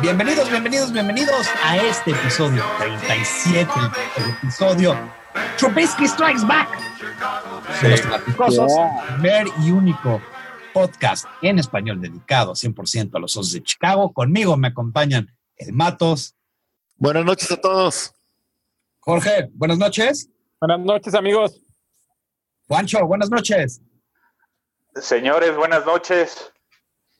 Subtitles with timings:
[0.00, 3.70] Bienvenidos, bienvenidos, bienvenidos a este episodio 37,
[4.16, 4.96] el episodio
[5.58, 6.68] Trubisky Strikes Back.
[7.82, 8.72] De los Platicosos,
[9.08, 10.20] primer y único
[10.72, 14.12] podcast en español dedicado 100% a los Osos de Chicago.
[14.12, 16.36] Conmigo me acompañan el Matos.
[16.96, 18.14] Buenas noches a todos.
[19.00, 20.30] Jorge, buenas noches.
[20.60, 21.60] Buenas noches, amigos.
[22.68, 23.80] Juancho, buenas noches.
[25.00, 26.52] Señores, buenas noches.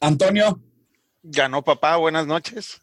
[0.00, 0.60] Antonio.
[1.22, 2.80] Ganó papá, buenas noches.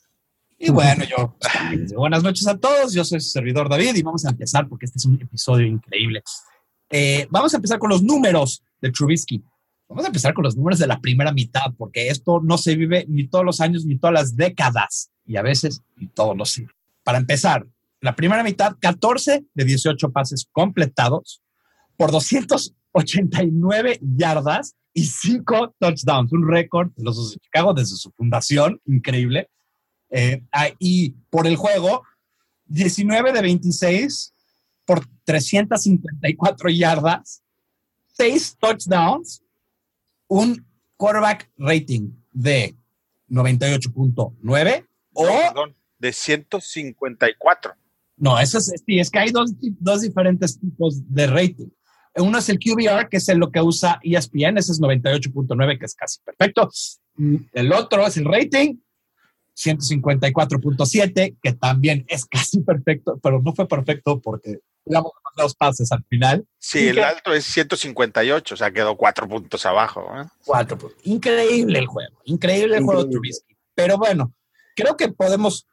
[0.57, 2.93] Y bueno, yo pues, buenas noches a todos.
[2.93, 6.21] Yo soy su servidor David y vamos a empezar porque este es un episodio increíble.
[6.89, 9.43] Eh, vamos a empezar con los números de Trubisky.
[9.87, 13.05] Vamos a empezar con los números de la primera mitad porque esto no se vive
[13.07, 16.75] ni todos los años ni todas las décadas y a veces ni todos los siglos.
[17.03, 17.65] Para empezar,
[18.01, 21.41] la primera mitad, 14 de 18 pases completados
[21.97, 22.11] por
[22.95, 29.49] 289 yardas y 5 touchdowns, un récord de los de Chicago desde su fundación, increíble.
[30.09, 32.03] Eh, ah, y por el juego,
[32.67, 34.33] 19 de 26
[34.85, 37.43] por 354 yardas,
[38.13, 39.43] 6 touchdowns,
[40.27, 42.75] un quarterback rating de
[43.29, 45.25] 98.9 o...
[45.25, 47.73] Perdón, de 154.
[48.17, 51.67] No, eso es, sí, es que hay dos, dos diferentes tipos de rating.
[52.17, 55.85] Uno es el QBR, que es el, lo que usa ESPN, ese es 98.9, que
[55.85, 56.69] es casi perfecto.
[57.15, 58.75] Mm, El otro es el rating,
[59.57, 66.03] 154.7, que también es casi perfecto, pero no fue perfecto porque digamos los pases al
[66.05, 66.45] final.
[66.59, 70.07] Sí, el alto es 158, o sea, quedó cuatro puntos abajo.
[70.15, 70.25] ¿eh?
[70.45, 70.99] Cuatro puntos.
[71.03, 73.55] Increíble el juego, increíble el juego de Trubisky.
[73.73, 74.33] Pero bueno,
[74.75, 75.67] creo que podemos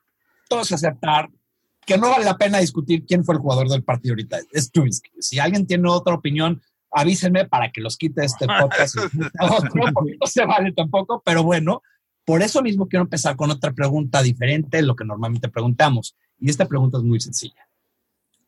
[0.48, 1.28] todos aceptar
[1.86, 4.38] que no vale la pena discutir quién fue el jugador del partido ahorita.
[4.52, 5.10] Es Trubisky.
[5.20, 6.60] Si alguien tiene otra opinión,
[6.90, 8.96] avísenme para que los quite este podcast.
[8.96, 11.82] Otro, porque no se vale tampoco, pero bueno,
[12.24, 16.14] por eso mismo quiero empezar con otra pregunta diferente de lo que normalmente preguntamos.
[16.38, 17.66] Y esta pregunta es muy sencilla.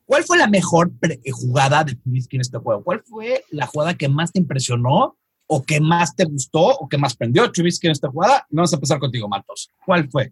[0.05, 2.83] ¿Cuál fue la mejor pre- jugada de Trubisky en este juego?
[2.83, 6.97] ¿Cuál fue la jugada que más te impresionó o que más te gustó o que
[6.97, 8.45] más prendió Trubisky en esta jugada?
[8.49, 9.71] Vamos a empezar contigo, Matos.
[9.85, 10.31] ¿Cuál fue?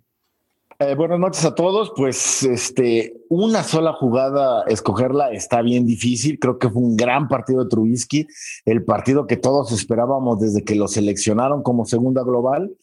[0.86, 1.94] Eh, buenas noches a todos.
[1.96, 6.40] Pues este, una sola jugada, escogerla está bien difícil.
[6.40, 8.28] Creo que fue un gran partido de Trubisky,
[8.66, 12.76] el partido que todos esperábamos desde que lo seleccionaron como segunda global.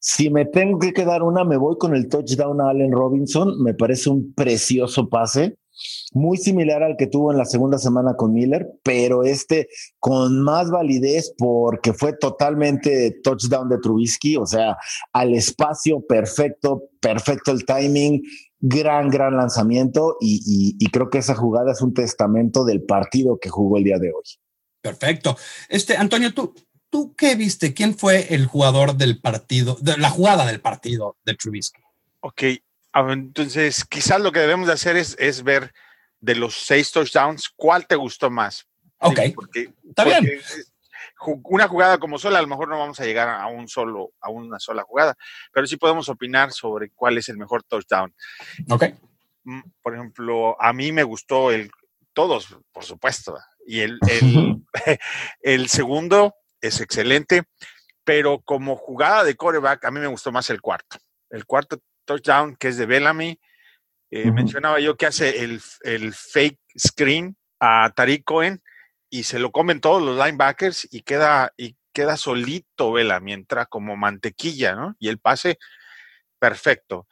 [0.00, 3.62] Si me tengo que quedar una, me voy con el touchdown a Allen Robinson.
[3.62, 5.56] Me parece un precioso pase,
[6.12, 10.70] muy similar al que tuvo en la segunda semana con Miller, pero este con más
[10.70, 14.76] validez porque fue totalmente touchdown de Trubisky, o sea,
[15.12, 18.22] al espacio perfecto, perfecto el timing,
[18.58, 23.38] gran, gran lanzamiento y, y- y creo que esa jugada es un testamento del partido
[23.38, 24.24] que jugó el día de hoy.
[24.80, 25.36] Perfecto.
[25.68, 26.54] Este, Antonio, ¿tú,
[26.88, 27.74] ¿tú qué viste?
[27.74, 31.82] ¿Quién fue el jugador del partido, de la jugada del partido de Trubisky?
[32.20, 32.42] Ok,
[33.10, 35.72] entonces quizás lo que debemos de hacer es, es ver
[36.20, 38.66] de los seis touchdowns, ¿cuál te gustó más?
[38.98, 40.24] Ok, porque, está bien.
[41.18, 44.12] porque, Una jugada como sola, a lo mejor no vamos a llegar a un solo,
[44.20, 45.14] a una sola jugada,
[45.52, 48.14] pero sí podemos opinar sobre cuál es el mejor touchdown.
[48.70, 48.84] Ok.
[49.44, 51.70] Mm, por ejemplo, a mí me gustó el,
[52.12, 54.62] todos, por supuesto, y el, el,
[55.40, 57.44] el segundo es excelente,
[58.04, 60.96] pero como jugada de coreback, a mí me gustó más el cuarto.
[61.28, 63.38] El cuarto touchdown, que es de Bellamy,
[64.10, 68.62] eh, mencionaba yo que hace el, el fake screen a Tariq Cohen
[69.10, 73.96] y se lo comen todos los linebackers y queda, y queda solito Bellamy, entra como
[73.96, 74.94] mantequilla, ¿no?
[74.98, 75.58] Y el pase,
[76.38, 77.06] perfecto.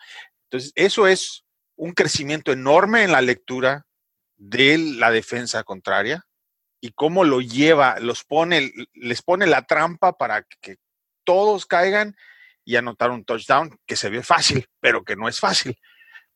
[0.44, 1.44] Entonces, eso es
[1.76, 3.86] un crecimiento enorme en la lectura
[4.36, 6.24] de la defensa contraria
[6.80, 10.76] y cómo lo lleva, los pone, les pone la trampa para que
[11.24, 12.14] todos caigan
[12.64, 15.78] y anotar un touchdown que se ve fácil, pero que no es fácil,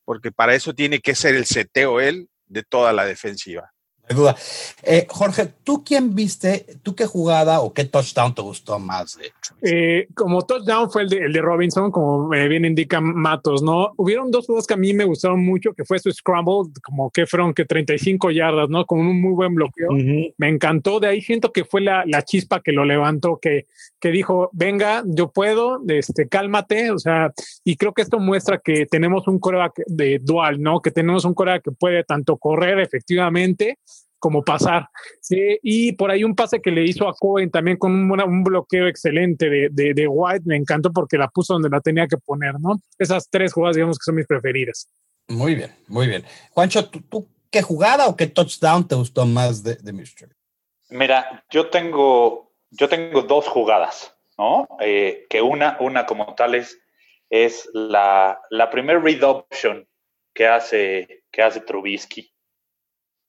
[0.04, 3.72] porque para eso tiene que ser el seteo él de toda la defensiva.
[4.08, 4.36] Hay duda.
[4.82, 6.66] Eh, Jorge, ¿tú quién viste?
[6.82, 9.18] ¿Tú qué jugada o qué touchdown te gustó más?
[9.62, 13.92] Eh, como touchdown fue el de, el de Robinson, como eh, bien indica Matos, ¿no?
[13.96, 17.26] Hubieron dos juegos que a mí me gustaron mucho, que fue su scramble, como que
[17.26, 18.86] fueron que 35 yardas, ¿no?
[18.86, 19.90] Con un muy buen bloqueo.
[20.36, 23.66] Me encantó, de ahí siento que fue la, la chispa que lo levantó, que,
[24.00, 27.32] que dijo, venga, yo puedo, este, cálmate, o sea,
[27.64, 30.80] y creo que esto muestra que tenemos un coreback de dual, ¿no?
[30.80, 33.78] Que tenemos un coreback que puede tanto correr efectivamente
[34.18, 34.88] como pasar.
[35.62, 38.86] Y por ahí un pase que le hizo a Cohen también con un, un bloqueo
[38.86, 42.54] excelente de, de, de, White, me encantó porque la puso donde la tenía que poner,
[42.60, 42.80] ¿no?
[42.98, 44.88] Esas tres jugadas, digamos que son mis preferidas.
[45.28, 46.24] Muy bien, muy bien.
[46.50, 50.32] Juancho, ¿tú, tú qué jugada o qué touchdown te gustó más de, de Mystery?
[50.90, 54.66] Mira, yo tengo, yo tengo dos jugadas, ¿no?
[54.80, 56.78] Eh, que una, una como tal es,
[57.28, 59.86] es la, la primer read option
[60.32, 62.32] que hace, que hace Trubisky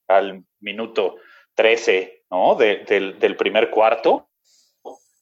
[0.10, 1.18] al minuto
[1.56, 2.56] 13 ¿no?
[2.56, 4.30] De, del, del, primer cuarto,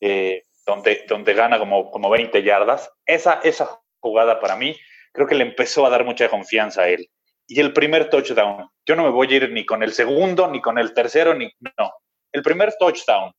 [0.02, 2.92] eh, donde, donde gana como, como 20 yardas.
[3.06, 4.76] Esa, esa jugada para mí
[5.14, 7.10] creo que le empezó a dar mucha confianza a él.
[7.48, 10.62] Y el primer touchdown, yo no me voy a ir ni con el segundo, ni
[10.62, 11.94] con el tercero, ni no.
[12.32, 13.32] El primer touchdown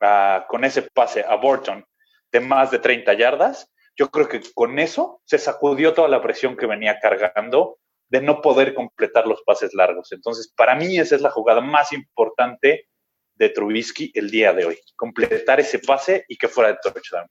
[0.00, 1.84] uh, con ese pase a Burton
[2.32, 6.56] de más de 30 yardas, yo creo que con eso se sacudió toda la presión
[6.56, 7.78] que venía cargando
[8.14, 10.12] de no poder completar los pases largos.
[10.12, 12.88] Entonces, para mí esa es la jugada más importante
[13.34, 17.26] de Trubisky el día de hoy, completar ese pase y que fuera de touchdown.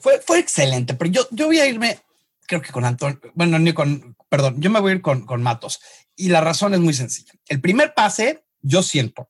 [0.00, 1.98] Fue, fue excelente, pero yo, yo voy a irme,
[2.46, 5.42] creo que con Antonio, bueno, ni con, perdón, yo me voy a ir con, con
[5.42, 5.78] Matos.
[6.16, 7.32] Y la razón es muy sencilla.
[7.46, 9.28] El primer pase, yo siento,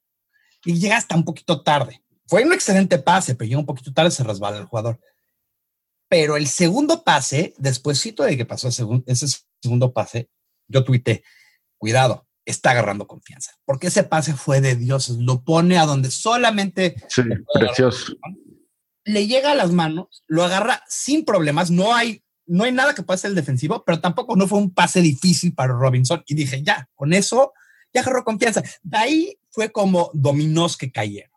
[0.64, 2.04] y llega hasta un poquito tarde.
[2.28, 5.00] Fue un excelente pase, pero llega un poquito tarde, se resbala el jugador.
[6.08, 9.26] Pero el segundo pase, despuésito de que pasó ese
[9.60, 10.30] segundo pase,
[10.74, 11.24] yo tuité,
[11.78, 16.96] cuidado, está agarrando confianza, porque ese pase fue de dioses, lo pone a donde solamente...
[17.08, 17.22] Sí,
[17.54, 18.14] precioso.
[19.04, 23.02] Le llega a las manos, lo agarra sin problemas, no hay, no hay nada que
[23.02, 26.22] pase el defensivo, pero tampoco no fue un pase difícil para Robinson.
[26.26, 27.52] Y dije, ya, con eso
[27.92, 28.62] ya agarró confianza.
[28.82, 31.30] De ahí fue como dominós que cayeron.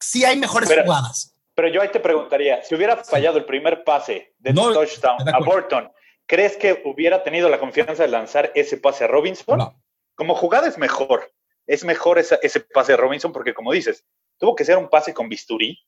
[0.00, 1.34] Sí hay mejores pero, jugadas.
[1.54, 3.40] Pero yo ahí te preguntaría, si hubiera fallado sí.
[3.40, 5.88] el primer pase de no, touchdown a Burton,
[6.26, 9.58] ¿crees que hubiera tenido la confianza de lanzar ese pase a Robinson?
[9.58, 9.82] No.
[10.14, 11.32] Como jugada es mejor.
[11.66, 14.04] Es mejor esa, ese pase a Robinson porque, como dices,
[14.38, 15.78] tuvo que ser un pase con bisturí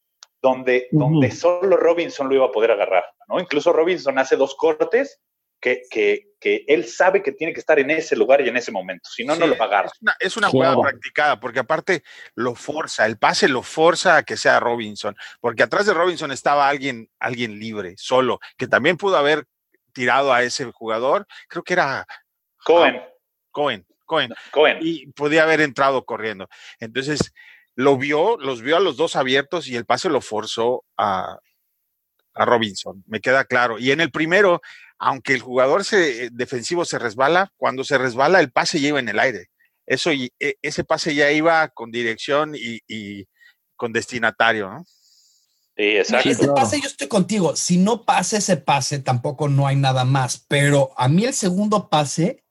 [0.41, 1.01] donde, uh -huh.
[1.01, 3.05] donde solo Robinson lo iba a poder agarrar.
[3.29, 3.41] ¿no?
[3.41, 5.21] Incluso Robinson hace dos cortes
[5.61, 8.71] que, que, que, él sabe que tiene que estar en ese lugar y en ese
[8.71, 9.09] momento.
[9.09, 9.89] Si no, sí, no lo agarra.
[9.89, 10.89] Es una, es una jugada claro.
[10.89, 12.03] practicada porque, aparte,
[12.35, 13.07] lo forza.
[13.07, 15.17] El pase lo forza a que sea Robinson.
[15.41, 19.47] Porque atrás de Robinson estaba alguien, alguien libre, solo, que también pudo haber
[19.97, 22.07] tirado a ese jugador, creo que era
[22.63, 22.97] Cohen.
[22.97, 23.09] Ah,
[23.51, 24.35] Cohen, Cohen.
[24.53, 24.79] Cohen.
[24.83, 26.49] Y podía haber entrado corriendo.
[26.81, 27.33] Entonces,
[27.75, 31.39] lo vio, los vio a los dos abiertos y el pase lo forzó a,
[32.35, 33.79] a Robinson, me queda claro.
[33.79, 34.61] Y en el primero,
[34.99, 39.09] aunque el jugador se, defensivo se resbala, cuando se resbala el pase ya iba en
[39.09, 39.47] el aire.
[39.87, 43.27] Eso, y, ese pase ya iba con dirección y, y
[43.77, 44.85] con destinatario, ¿no?
[45.77, 46.31] Sí, exacto.
[46.31, 47.55] Ese pase yo estoy contigo.
[47.55, 50.45] Si no pasa ese pase, tampoco no hay nada más.
[50.49, 52.45] Pero a mí el segundo pase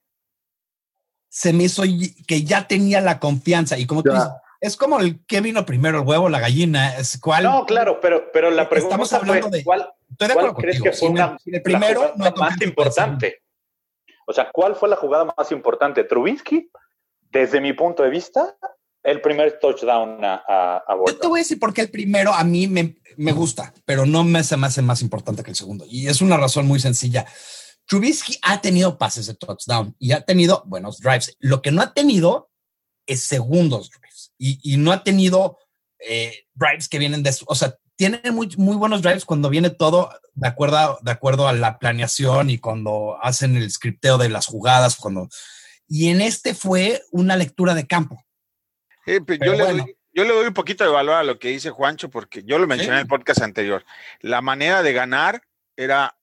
[1.27, 1.83] se me hizo
[2.27, 3.77] que ya tenía la confianza.
[3.77, 4.29] Y como tú dices,
[4.61, 6.97] es como el que vino primero, el huevo, la gallina.
[6.97, 7.43] Es cuál.
[7.43, 9.63] No, claro, pero, pero la pregunta Estamos hablando fue, de.
[9.63, 10.91] ¿cuál, estoy de cuál acuerdo crees contigo.
[10.91, 13.41] que fue una, el, primero, la no más importante?
[14.27, 16.03] O sea, ¿cuál fue la jugada más importante?
[16.03, 16.69] Trubisky,
[17.31, 18.55] desde mi punto de vista,
[19.05, 22.33] el primer touchdown a, a, a Yo te voy a decir por qué el primero
[22.33, 25.55] a mí me, me gusta, pero no me se me hace más importante que el
[25.55, 25.85] segundo.
[25.87, 27.25] Y es una razón muy sencilla.
[27.85, 31.37] Trubisky ha tenido pases de touchdown y ha tenido buenos drives.
[31.39, 32.49] Lo que no ha tenido
[33.05, 35.59] es segundos drives y, y no ha tenido
[35.99, 40.09] eh, drives que vienen de, o sea, tiene muy, muy buenos drives cuando viene todo
[40.33, 44.95] de acuerdo, de acuerdo a la planeación y cuando hacen el scripteo de las jugadas,
[44.95, 45.29] cuando,
[45.87, 48.24] y en este fue una lectura de campo.
[49.05, 49.83] Eh, yo, le bueno.
[49.83, 52.57] doy, yo, le doy, un poquito de valor a lo que dice Juancho, porque yo
[52.57, 52.95] lo mencioné ¿Sí?
[52.95, 53.85] en el podcast anterior.
[54.19, 55.41] La manera de ganar
[55.75, 56.17] era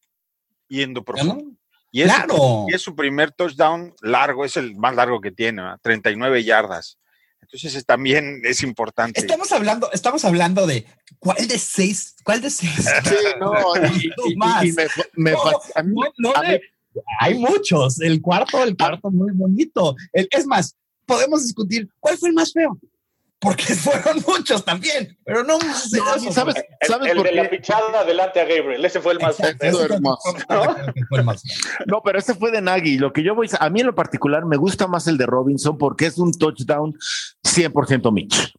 [0.69, 1.57] yendo profundo.
[1.91, 2.65] Y es, claro.
[2.69, 5.79] y es su primer touchdown largo, es el más largo que tiene, ¿no?
[5.79, 6.99] 39 yardas.
[7.43, 9.21] Entonces también es importante.
[9.21, 10.87] Estamos hablando, estamos hablando de
[11.19, 12.73] cuál de seis, cuál de seis.
[13.05, 13.53] Sí, no,
[13.95, 14.65] y, y, más.
[14.65, 15.39] y me, me, no,
[15.75, 16.61] a mí, no, a mí,
[17.21, 18.01] hay muchos.
[18.01, 19.95] El cuarto, el cuarto muy bonito.
[20.15, 20.77] El, es más,
[21.15, 22.79] podemos discutir cuál fue el más feo.
[23.43, 27.37] Porque fueron muchos también, pero no, no ¿sabes, ¿sabes el, el por de qué?
[27.37, 29.99] la pichada adelante a Gabriel, ese fue el más Exacto, feo.
[29.99, 30.17] ¿no?
[31.87, 32.99] no, pero ese fue de Nagy.
[32.99, 35.77] Lo que yo voy a mí en lo particular me gusta más el de Robinson
[35.77, 36.97] porque es un touchdown
[37.45, 38.55] 100% Mitch.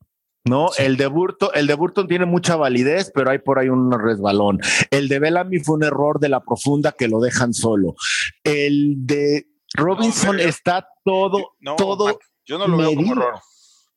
[0.45, 0.67] ¿no?
[0.69, 0.83] Sí.
[0.83, 4.60] El, de Burton, el de Burton tiene mucha validez, pero hay por ahí un resbalón.
[4.91, 7.95] El de Bellamy fue un error de la profunda que lo dejan solo.
[8.43, 12.19] El de Robinson no, está todo, no, todo.
[12.46, 12.92] Yo no lo medido.
[12.92, 13.42] veo como error.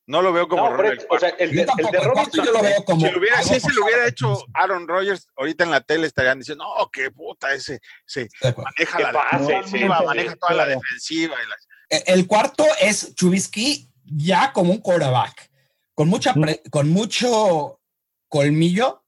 [0.08, 2.62] No lo veo como no, pero, o sea, el, de, el de Robinson yo lo
[2.62, 5.80] veo como si, lo hubiera, si se lo hubiera hecho Aaron Rodgers ahorita en la
[5.80, 10.38] tele estarían diciendo no qué puta ese se maneja la pase, defensiva, sí, maneja sí,
[10.38, 12.02] toda sí, la defensiva y las...
[12.06, 15.50] el cuarto es Trubisky ya como un quarterback,
[15.94, 16.34] con, mucha
[16.70, 17.80] con mucho
[18.28, 19.04] colmillo,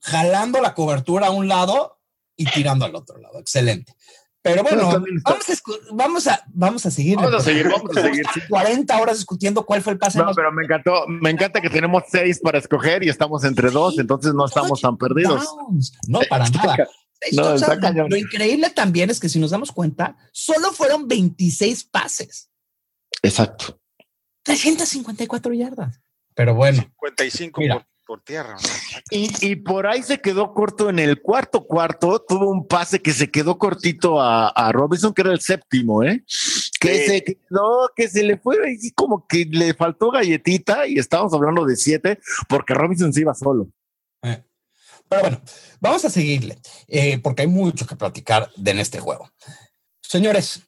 [0.00, 2.00] jalando la cobertura a un lado
[2.36, 3.38] y tirando al otro lado.
[3.38, 3.94] Excelente.
[4.48, 5.04] Pero bueno,
[5.92, 7.16] vamos a, vamos a, seguir.
[7.16, 8.24] Vamos a seguir, vamos a seguir.
[8.48, 10.18] 40 horas discutiendo cuál fue el pase.
[10.18, 13.98] No, pero me encantó, me encanta que tenemos seis para escoger y estamos entre dos,
[13.98, 15.46] entonces no estamos tan perdidos.
[16.06, 16.88] No, para nada.
[18.08, 22.50] lo increíble también es que si nos damos cuenta, solo fueron 26 pases.
[23.22, 23.78] Exacto.
[24.44, 26.00] 354 yardas.
[26.34, 26.82] Pero bueno.
[27.00, 27.86] 55 por,
[28.16, 28.56] tierra.
[29.10, 32.22] Y, por ahí se quedó corto en el cuarto cuarto.
[32.26, 36.24] Tuvo un pase que se quedó cortito a, Robinson, que era el séptimo, ¿eh?
[36.78, 41.32] Que se quedó, que se le fue y como que le faltó galletita y estábamos
[41.32, 43.68] hablando de siete porque Robinson se iba solo.
[44.22, 44.44] Eh.
[45.08, 45.40] Pero bueno,
[45.80, 49.30] vamos a seguirle, eh, porque hay mucho que platicar de en este juego.
[50.02, 50.62] Señores,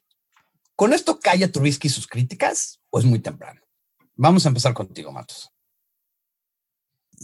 [0.75, 3.61] ¿con esto calla Trubisky sus críticas o es muy temprano?
[4.15, 5.51] Vamos a empezar contigo, Matos.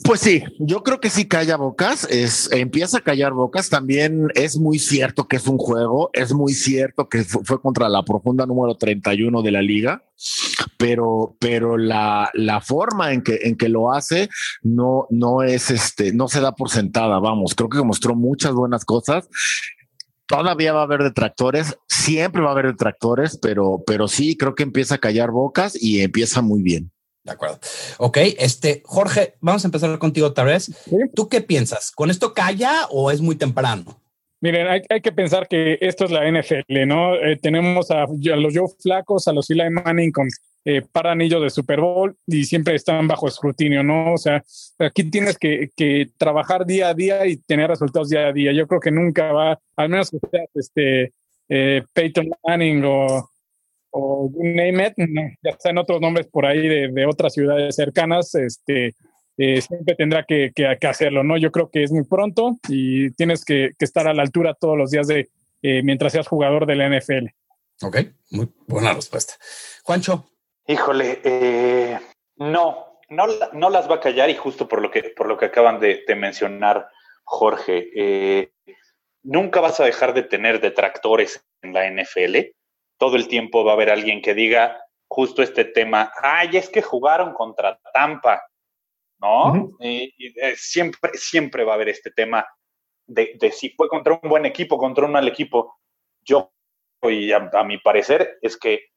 [0.03, 3.69] Pues sí, yo creo que sí calla bocas, es, empieza a callar bocas.
[3.69, 8.03] También es muy cierto que es un juego, es muy cierto que fue, contra la
[8.03, 10.03] profunda número 31 de la liga,
[10.77, 14.29] pero, pero la, la forma en que, en que lo hace
[14.61, 17.19] no, no es este, no se da por sentada.
[17.19, 19.27] Vamos, creo que mostró muchas buenas cosas
[20.27, 24.63] todavía va a haber detractores, siempre va a haber detractores, pero, pero sí creo que
[24.63, 26.91] empieza a callar bocas y empieza muy bien.
[27.27, 27.59] De acuerdo.
[27.97, 30.71] Ok, este, Jorge, vamos a empezar contigo otra vez.
[31.13, 31.91] ¿Tú qué piensas?
[31.91, 34.01] ¿Con esto calla o es muy temprano?
[34.39, 37.15] Miren, hay, que pensar que esto es la NFL, ¿no?
[37.15, 40.29] Eh, tenemos a, los Joe Flacos, a los Eli Manning con
[40.63, 44.13] eh, anillo de Super Bowl y siempre están bajo escrutinio, ¿no?
[44.13, 44.41] O sea,
[44.79, 48.53] aquí tienes que, que, trabajar día a día y tener resultados día a día.
[48.53, 51.13] Yo creo que nunca va, al menos que seas este,
[51.49, 53.29] eh, Peyton Manning o,
[53.91, 54.93] o name it,
[55.41, 58.95] ya están otros nombres por ahí de, de otras ciudades cercanas, este,
[59.37, 61.37] eh, siempre tendrá que, que, hacerlo, ¿no?
[61.37, 64.77] Yo creo que es muy pronto y tienes que, que estar a la altura todos
[64.77, 65.29] los días de
[65.61, 67.27] eh, mientras seas jugador de la NFL.
[67.83, 67.97] Ok,
[68.31, 69.35] muy buena respuesta.
[69.83, 70.29] Juancho.
[70.65, 71.99] Híjole, eh,
[72.37, 75.45] no, no, no las va a callar y justo por lo que, por lo que
[75.45, 76.87] acaban de, de mencionar,
[77.23, 78.49] Jorge,
[79.21, 82.56] nunca vas a dejar de tener detractores en la NFL
[82.97, 86.81] todo el tiempo va a haber alguien que diga justo este tema, ay, es que
[86.81, 88.43] jugaron contra Tampa,
[89.19, 89.69] ¿no?
[89.79, 92.45] y, eh, siempre, siempre va a haber este tema
[93.07, 95.77] de, si fue contra un buen equipo, contra un mal equipo.
[96.21, 96.51] Yo,
[97.03, 98.87] y a, mi parecer, es que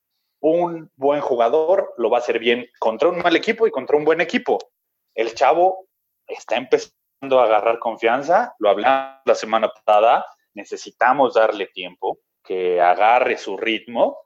[0.43, 4.05] un buen jugador lo va a hacer bien contra un mal equipo y contra un
[4.05, 4.59] buen equipo.
[5.15, 5.87] El chavo
[6.27, 12.19] está empezando a agarrar confianza, lo hablamos la semana pasada, necesitamos darle tiempo
[12.51, 14.19] que agarre su ritmo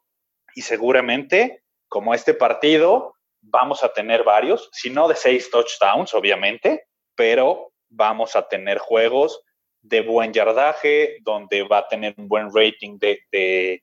[0.54, 6.86] y seguramente, como este partido, vamos a tener varios, si no de seis touchdowns, obviamente,
[7.14, 9.42] pero vamos a tener juegos
[9.82, 13.82] de buen yardaje, donde va a tener un buen rating de,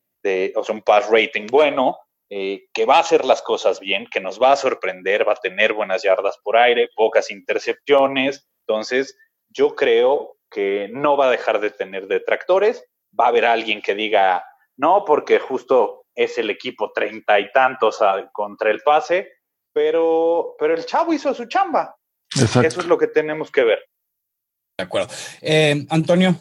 [0.55, 4.21] o sea, un pass rating bueno, eh, que va a hacer las cosas bien, que
[4.21, 8.49] nos va a sorprender, va a tener buenas yardas por aire, pocas intercepciones.
[8.65, 9.15] Entonces,
[9.49, 12.83] yo creo que no va a dejar de tener detractores,
[13.17, 14.43] va a haber alguien que diga,
[14.77, 17.99] no, porque justo es el equipo treinta y tantos
[18.31, 19.31] contra el pase,
[19.73, 21.95] pero, pero el chavo hizo su chamba.
[22.35, 23.79] Eso es lo que tenemos que ver.
[24.77, 25.13] De acuerdo.
[25.41, 26.35] Eh, Antonio.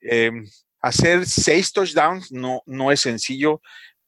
[0.00, 0.44] Em,
[0.80, 3.60] hacer seis touchdowns no, no es sencillo.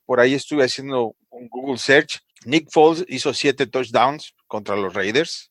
[0.05, 2.21] Por ahí estuve haciendo un Google search.
[2.45, 5.51] Nick Foles hizo siete touchdowns contra los Raiders.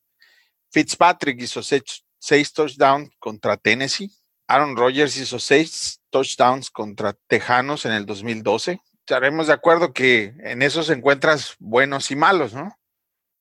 [0.71, 4.11] Fitzpatrick hizo seis, seis touchdowns contra Tennessee.
[4.47, 8.81] Aaron Rodgers hizo seis touchdowns contra Tejanos en el 2012.
[8.99, 12.77] Estaremos de acuerdo que en esos encuentras buenos y malos, ¿no?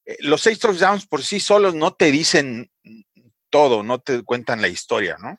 [0.05, 2.71] Eh, los seis touchdowns por sí solos no te dicen
[3.51, 5.39] todo, no te cuentan la historia, ¿no?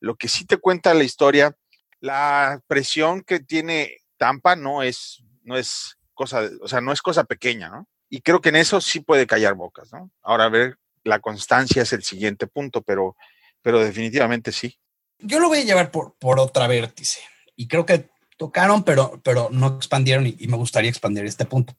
[0.00, 1.56] Lo que sí te cuenta la historia,
[2.00, 7.24] la presión que tiene Tampa no es, no es cosa, o sea, no es cosa
[7.24, 7.86] pequeña, ¿no?
[8.08, 10.10] Y creo que en eso sí puede callar bocas, ¿no?
[10.22, 13.16] Ahora a ver, la constancia es el siguiente punto, pero,
[13.62, 14.78] pero definitivamente sí
[15.22, 17.20] yo lo voy a llevar por, por otra vértice
[17.56, 21.76] y creo que tocaron, pero, pero no expandieron y, me gustaría expandir este punto.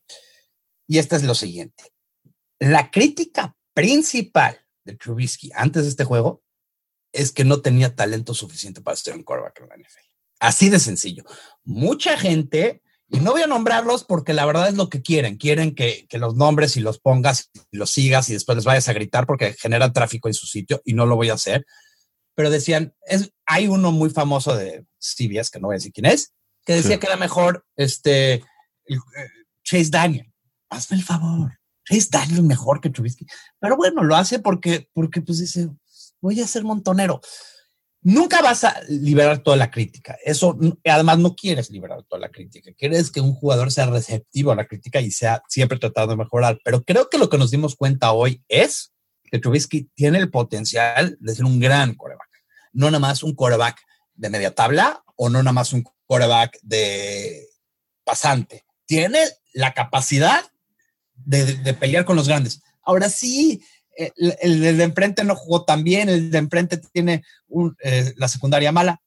[0.87, 1.91] Y este es lo siguiente.
[2.59, 6.41] La crítica principal de Trubisky antes de este juego
[7.11, 10.07] es que no tenía talento suficiente para ser un quarterback en la NFL.
[10.39, 11.23] Así de sencillo.
[11.63, 15.37] Mucha gente, y no voy a nombrarlos porque la verdad es lo que quieren.
[15.37, 18.87] Quieren que, que los nombres y los pongas y los sigas y después les vayas
[18.89, 21.65] a gritar porque generan tráfico en su sitio y no lo voy a hacer
[22.35, 26.05] pero decían, es, hay uno muy famoso de CBS, que no voy a decir quién
[26.05, 26.33] es,
[26.65, 28.97] que decía que era mejor este, eh,
[29.63, 30.31] Chase Daniel.
[30.69, 31.59] hazme el favor.
[31.89, 33.25] Es Daniel mejor que Trubisky.
[33.59, 35.69] Pero bueno, lo hace porque, porque pues dice,
[36.21, 37.19] voy a ser montonero.
[38.01, 40.17] Nunca vas a liberar toda la crítica.
[40.23, 42.71] Eso, además, no quieres liberar toda la crítica.
[42.77, 46.59] Quieres que un jugador sea receptivo a la crítica y sea siempre tratado de mejorar.
[46.65, 51.17] Pero creo que lo que nos dimos cuenta hoy es que Trubisky tiene el potencial
[51.19, 52.32] de ser un gran coreback.
[52.73, 53.81] No nada más un coreback
[54.15, 57.47] de media tabla o no nada más un coreback de
[58.03, 58.65] pasante.
[58.85, 59.19] Tiene
[59.53, 60.43] la capacidad
[61.15, 62.61] de, pelear con los grandes.
[62.83, 63.63] Ahora sí,
[63.97, 67.23] eh, el, de enfrente no jugó tan bien, el de enfrente tiene
[67.83, 69.01] eh, la secundaria mala.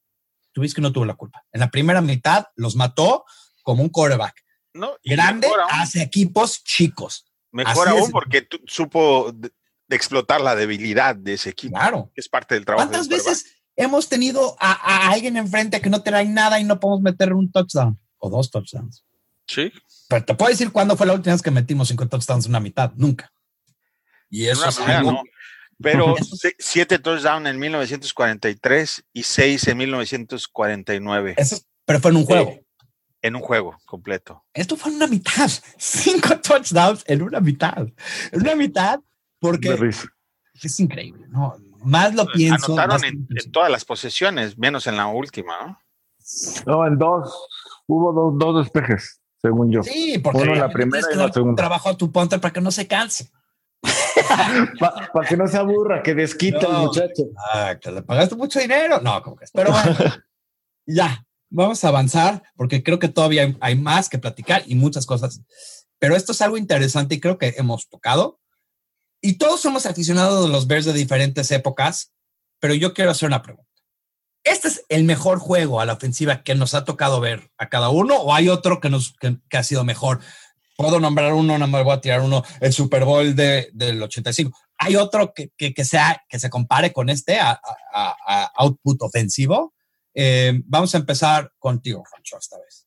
[0.52, 1.44] Tuviste que no tuvo la culpa.
[1.52, 3.24] En la primera mitad los mató
[3.62, 4.42] como un quarterback.
[4.72, 7.26] No, Grande hace equipos chicos.
[7.50, 9.34] Mejor aún porque supo
[9.88, 11.76] explotar la debilidad de ese equipo.
[11.76, 12.10] Claro.
[12.14, 12.88] Que es parte del trabajo.
[12.88, 17.02] ¿Cuántas veces hemos tenido a, a, alguien enfrente que no trae nada y no podemos
[17.02, 19.04] meter un touchdown o dos touchdowns?
[19.46, 19.72] Sí.
[20.08, 22.60] Pero te puedo decir cuándo fue la última vez que metimos cinco touchdowns en una
[22.60, 22.92] mitad.
[22.96, 23.32] Nunca.
[24.28, 25.22] Y eso es algo,
[25.80, 26.14] Pero
[26.58, 31.34] siete touchdowns en 1943 y seis en 1949.
[31.36, 32.60] Eso, pero fue en un juego.
[33.22, 34.44] en un juego completo.
[34.52, 35.50] Esto fue en una mitad.
[35.78, 37.86] Cinco touchdowns en una mitad.
[38.32, 39.00] En una mitad,
[39.38, 39.90] porque
[40.62, 41.26] es increíble.
[41.28, 41.56] No,
[41.86, 42.78] más lo pienso.
[42.78, 45.78] Anotaron en, todas las posesiones, menos en la última, ¿no?
[46.66, 47.32] No, en dos.
[47.86, 49.82] Hubo dos, dos despejes, según yo.
[49.82, 51.60] Sí, porque la primera y la segunda.
[51.60, 53.30] Trabajo a tu punter para que no se canse.
[54.80, 57.24] Para que no se aburra, que desquita el muchacho.
[57.52, 59.00] Ah, que le pagaste mucho dinero.
[59.00, 59.96] No, como que Pero bueno,
[60.86, 65.42] ya, vamos a avanzar porque creo que todavía hay, más que platicar y muchas cosas.
[65.98, 68.40] Pero esto es algo interesante y creo que hemos tocado.
[69.26, 72.12] Y todos somos aficionados de los Bears de diferentes épocas,
[72.60, 73.68] pero yo quiero hacer una pregunta.
[74.44, 77.88] ¿Este es el mejor juego a la ofensiva que nos ha tocado ver a cada
[77.88, 80.20] uno o hay otro que, nos, que ha sido mejor?
[80.76, 84.56] puedo nombrar uno, no me voy a tirar uno, el Super Bowl de, del 85.
[84.78, 87.60] ¿Hay otro que, que, sea, que se compare con este a,
[88.54, 89.74] output ofensivo?
[90.14, 92.86] Eh, vamos a empezar contigo, Rancho, esta vez.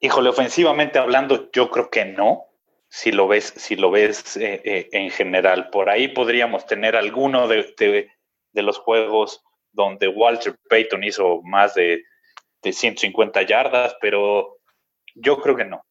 [0.00, 2.47] Híjole, ofensivamente hablando, yo creo que no.
[2.90, 7.46] Si lo ves, si lo ves eh, eh, en general, por ahí podríamos tener alguno
[7.46, 7.74] de,
[8.52, 12.02] de, los juegos donde Walter Payton hizo más de,
[12.62, 14.58] de 150 yardas, pero
[15.14, 15.84] yo creo que no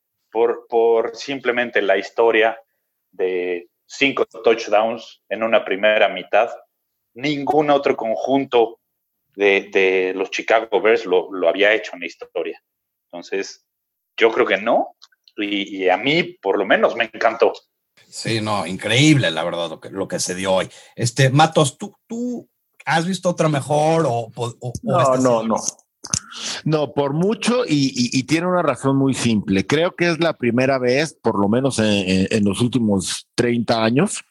[0.68, 2.60] por, simplemente la historia
[3.12, 6.50] de cinco touchdowns en una primera mitad.
[7.14, 8.80] Ningún otro conjunto
[9.36, 12.62] de, los Chicago Bears lo, había hecho en la historia.
[13.06, 13.66] Entonces,
[14.18, 14.96] yo creo que no.
[15.38, 17.54] Y, a mí, por lo menos, me encantó.
[18.08, 20.70] Sí, no, increíble, la verdad, lo que, lo que se dio hoy.
[20.96, 22.50] Este, Matos, ¿tú, tú
[22.86, 24.32] has visto otra mejor o,
[24.84, 25.56] no, no, no.
[26.64, 29.66] No, por mucho y, tiene una razón muy simple.
[29.66, 34.24] Creo que es la primera vez, por lo menos en, los últimos 30 años,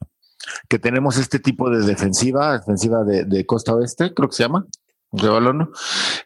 [0.69, 4.67] que tenemos este tipo de defensiva, defensiva de, costa oeste, creo que se llama.
[5.17, 5.71] ¿No?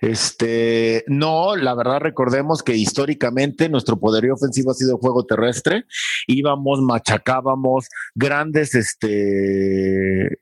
[0.01, 5.85] Este, no, la verdad recordemos que históricamente nuestro poderío ofensivo ha sido juego terrestre,
[6.27, 10.41] íbamos, machacábamos grandes, este,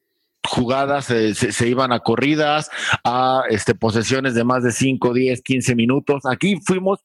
[0.49, 2.71] jugadas se, iban a corridas,
[3.05, 6.23] a este, posesiones de más de 5, 10, 15 minutos.
[6.25, 7.01] Aquí fuimos,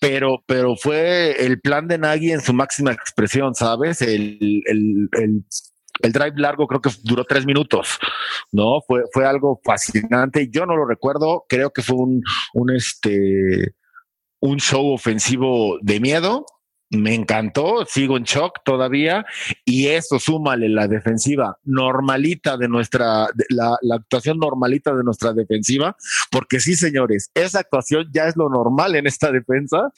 [0.00, 4.02] pero, pero fue el plan de Nagy en su máxima expresión, ¿sabes?
[4.02, 5.44] El, el, el,
[6.00, 7.98] el drive largo creo que duró tres minutos,
[8.52, 8.80] ¿no?
[8.86, 10.48] Fue, fue algo fascinante.
[10.50, 12.22] Yo no lo recuerdo, creo que fue un,
[12.54, 13.74] un, este,
[14.40, 16.46] un show ofensivo de miedo
[16.90, 19.26] me encantó, sigo en shock todavía
[19.64, 25.96] y eso súmale la defensiva normalita de nuestra, la, actuación normalita de nuestra defensiva,
[26.30, 29.90] porque sí, señores, esa actuación ya es lo normal en esta defensa,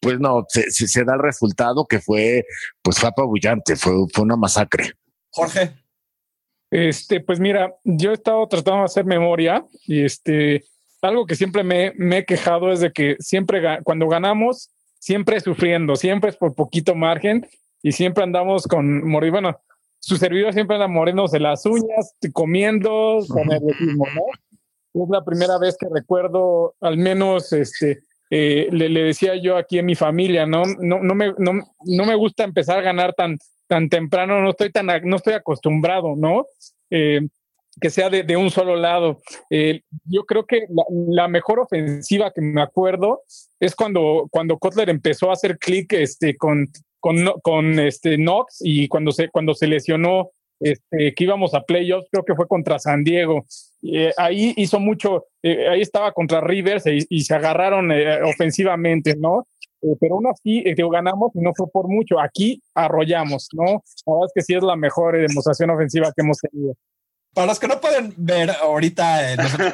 [0.00, 2.44] pues no, se, se, da el resultado que fue,
[2.82, 4.94] pues fue apabullante, fue, fue una masacre.
[5.32, 5.72] Jorge.
[6.70, 10.64] Este, pues mira, yo he estado tratando de hacer memoria y este,
[11.02, 14.70] algo que siempre me, he quejado es de que siempre cuando ganamos
[15.02, 17.46] siempre sufriendo, siempre es por poquito margen
[17.82, 19.32] y siempre andamos con morir.
[19.32, 19.60] Bueno,
[19.98, 25.02] su servidor siempre anda moriéndose las uñas, comiendo, con nerviosismo, ¿no?
[25.02, 29.82] Es la primera vez que recuerdo, al menos, este, eh, le, decía yo aquí a
[29.82, 30.62] mi familia, ¿no?
[30.78, 31.52] No, no, me, no,
[31.84, 33.38] no me gusta empezar a ganar tan,
[33.72, 36.44] tan temprano, no estoy tan, no estoy acostumbrado, ¿no?
[36.90, 37.22] Eh,
[37.80, 39.22] que sea de, un solo lado.
[39.48, 40.66] Eh, yo creo que
[41.08, 43.22] la, mejor ofensiva que me acuerdo
[43.58, 46.68] es cuando, cuando Kotler empezó a hacer clic este, con,
[47.00, 52.26] con, este, Knox y cuando se, cuando se lesionó este, que íbamos a playoffs, creo
[52.26, 53.46] que fue contra San Diego.
[53.82, 57.90] Eh, ahí hizo mucho, ahí estaba contra Rivers y, se agarraron
[58.22, 59.46] ofensivamente, ¿no?
[59.82, 62.20] Eh, pero aún así, eh, digo, ganamos y no fue por mucho.
[62.20, 63.64] Aquí arrollamos, ¿no?
[63.64, 66.74] La verdad es que sí es la mejor demostración ofensiva que hemos tenido.
[67.34, 69.72] Para los que no pueden ver ahorita, eh, nosotros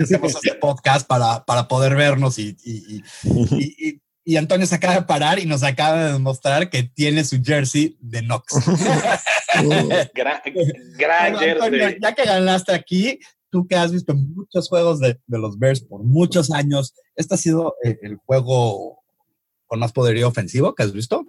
[0.00, 5.02] hacemos este podcast para, para poder vernos y, y, y, y, Antonio se acaba de
[5.02, 8.54] parar y nos acaba de demostrar que tiene su jersey de Knox.
[10.14, 10.40] gran,
[10.96, 11.98] gran jersey.
[12.00, 13.20] ya que ganaste aquí,
[13.52, 17.36] tú que has visto muchos juegos de, de los Bears por muchos años, ¿este ha
[17.36, 19.04] sido el, el, juego
[19.66, 21.26] con más poderío ofensivo que has visto?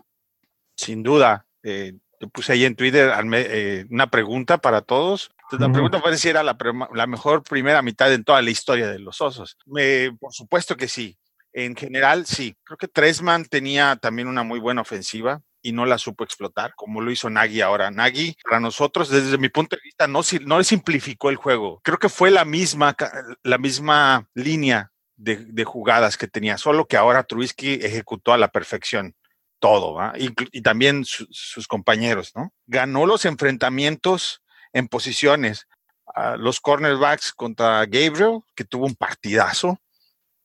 [0.77, 1.45] Sin duda.
[1.63, 5.31] Eh, yo puse ahí en Twitter eh, una pregunta para todos.
[5.43, 6.57] Entonces, la pregunta fue si era la,
[6.93, 9.57] la, mejor primera mitad en toda la historia de los osos.
[10.19, 11.17] Por supuesto que sí.
[11.51, 12.55] En general, sí.
[12.63, 17.01] Creo que Tresman tenía también una muy buena ofensiva y no la supo explotar, como
[17.01, 17.89] lo hizo Nagy ahora.
[17.89, 21.79] Nagy, para nosotros, desde mi punto de vista, no, no le simplificó el juego.
[21.83, 22.95] Creo que fue la misma,
[23.41, 29.15] la misma línea de, jugadas que tenía, solo que ahora Trubisky ejecutó a la perfección
[29.59, 32.53] todo, y, y, también su, sus compañeros, ¿no?
[32.67, 35.67] Ganó los enfrentamientos en posiciones.
[36.05, 39.79] Uh, los cornerbacks contra Gabriel, que tuvo un partidazo,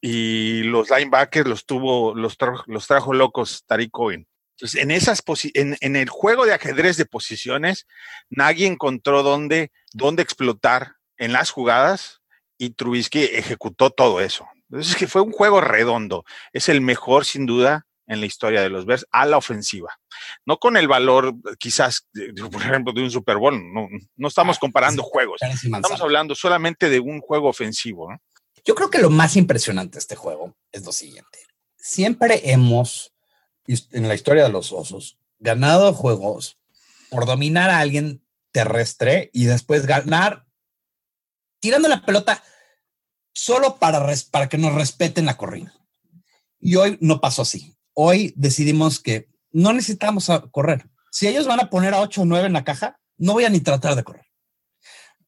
[0.01, 4.29] y los linebackers los tuvo, los, los trajo locos Tariq Cohen.
[4.59, 5.23] Entonces, en, esas
[5.55, 7.87] en, en, el juego de ajedrez de posiciones,
[8.29, 12.23] Nagy encontró dónde, dónde explotar en las jugadas
[12.59, 14.49] y Trubisky ejecutó todo eso.
[14.69, 16.25] Entonces, que fue un juego redondo.
[16.53, 19.97] Es el mejor, sin duda, en la historia de los Bears a la ofensiva.
[20.45, 23.55] No con el valor, quizás, de, por ejemplo, de un Super Bowl.
[23.73, 25.41] No, no estamos ah, comparando sí, juegos.
[25.41, 28.11] Estamos hablando solamente de un juego ofensivo.
[28.11, 28.21] ¿no?
[28.65, 31.39] Yo creo que lo más impresionante de este juego es lo siguiente.
[31.77, 33.13] Siempre hemos
[33.69, 36.59] en la historia de los osos, ganado juegos
[37.11, 40.47] por dominar a alguien terrestre y después ganar
[41.61, 42.43] tirando la pelota
[43.33, 45.75] solo para, para que nos respeten la corrida.
[46.61, 47.77] Y hoy no pasó así.
[47.95, 50.89] Hoy decidimos que no necesitamos correr.
[51.11, 53.51] Si ellos van a poner a 8 o 9 en la caja, no voy a
[53.51, 54.27] ni tratar de correr.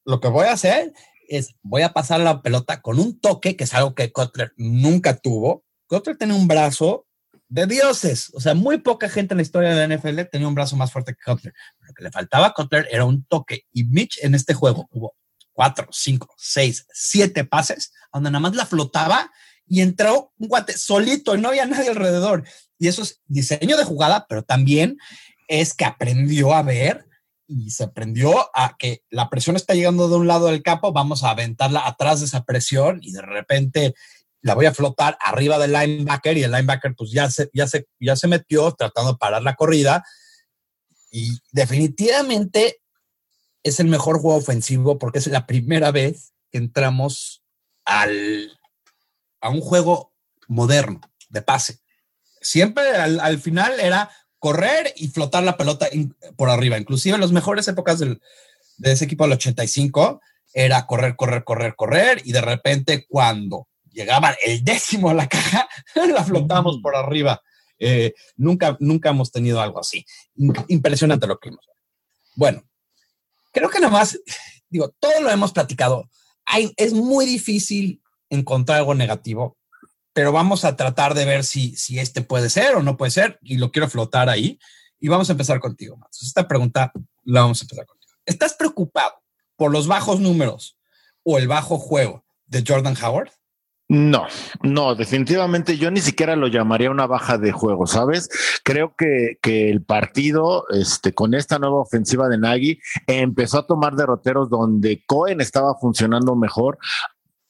[0.05, 0.93] Lo que voy a hacer
[1.29, 5.17] es, voy a pasar la pelota con un toque, que es algo que Kotler nunca
[5.17, 5.65] tuvo.
[5.87, 7.07] Kotler tiene un brazo
[7.51, 8.31] de dioses.
[8.33, 10.91] O sea, muy poca gente en la historia de la NFL tenía un brazo más
[10.91, 11.53] fuerte que Cutler.
[11.81, 13.67] Lo que le faltaba a Cutler era un toque.
[13.73, 15.15] Y Mitch en este juego hubo
[15.53, 19.31] cuatro, cinco, seis, siete pases, donde nada más la flotaba
[19.67, 22.45] y entró un guante solito y no había nadie alrededor.
[22.79, 24.97] Y eso es diseño de jugada, pero también
[25.49, 27.07] es que aprendió a ver
[27.49, 31.25] y se aprendió a que la presión está llegando de un lado del campo, vamos
[31.25, 33.95] a aventarla atrás de esa presión y de repente
[34.43, 37.87] la voy a flotar arriba del linebacker y el linebacker pues ya se, ya se,
[37.99, 40.05] ya se metió tratando de parar la corrida.
[41.11, 42.81] Y definitivamente
[43.63, 47.43] es el mejor juego ofensivo porque es la primera vez que entramos
[47.85, 48.59] al,
[49.41, 50.15] a un juego
[50.49, 51.81] moderno de pase.
[52.41, 55.89] Siempre al, al final era correr y flotar la pelota
[56.37, 56.79] por arriba.
[56.79, 58.21] Inclusive en las mejores épocas del,
[58.79, 60.21] de ese equipo del 85
[60.53, 65.69] era correr, correr, correr, correr y de repente cuando llegaba el décimo a la caja,
[65.95, 67.41] la flotamos por arriba.
[67.79, 70.05] Eh, nunca, nunca hemos tenido algo así.
[70.69, 71.67] Impresionante lo que hemos.
[72.37, 72.63] Bueno,
[73.53, 74.19] creo que nada más,
[74.69, 76.09] digo, todo lo hemos platicado.
[76.45, 79.57] Hay, es muy difícil encontrar algo negativo,
[80.13, 83.39] pero vamos a tratar de ver si, si este puede ser o no puede ser,
[83.43, 84.59] y lo quiero flotar ahí.
[84.99, 86.23] Y vamos a empezar contigo, Matos.
[86.23, 86.93] Esta pregunta
[87.25, 88.13] la vamos a empezar contigo.
[88.27, 89.15] ¿Estás preocupado
[89.57, 90.79] por los bajos números
[91.23, 93.31] o el bajo juego de Jordan Howard?
[93.93, 94.29] No,
[94.63, 98.29] no, definitivamente yo ni siquiera lo llamaría una baja de juego, ¿sabes?
[98.63, 103.97] Creo que, que el partido, este, con esta nueva ofensiva de Nagy, empezó a tomar
[103.97, 106.79] derroteros donde Cohen estaba funcionando mejor.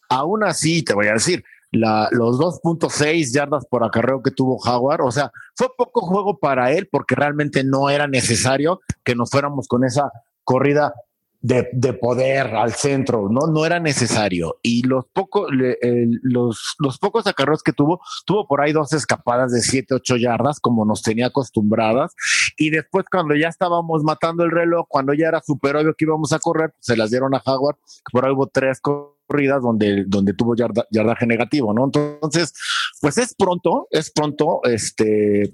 [0.08, 5.02] Aún así, te voy a decir, la, los 2.6 yardas por acarreo que tuvo Howard,
[5.02, 9.68] o sea, fue poco juego para él porque realmente no era necesario que nos fuéramos
[9.68, 10.10] con esa
[10.44, 10.94] corrida
[11.42, 13.46] de, de, poder al centro, ¿no?
[13.46, 14.58] No era necesario.
[14.62, 15.48] Y los pocos,
[16.22, 20.60] los, los pocos acarreos que tuvo, tuvo por ahí dos escapadas de 7, 8 yardas,
[20.60, 22.14] como nos tenía acostumbradas.
[22.58, 26.32] Y después, cuando ya estábamos matando el reloj, cuando ya era súper obvio que íbamos
[26.32, 27.76] a correr, pues se las dieron a Howard,
[28.12, 31.84] por ahí hubo tres corridas donde, donde tuvo yarda, yardaje negativo, ¿no?
[31.84, 32.52] Entonces,
[33.00, 35.52] pues es pronto, es pronto, este,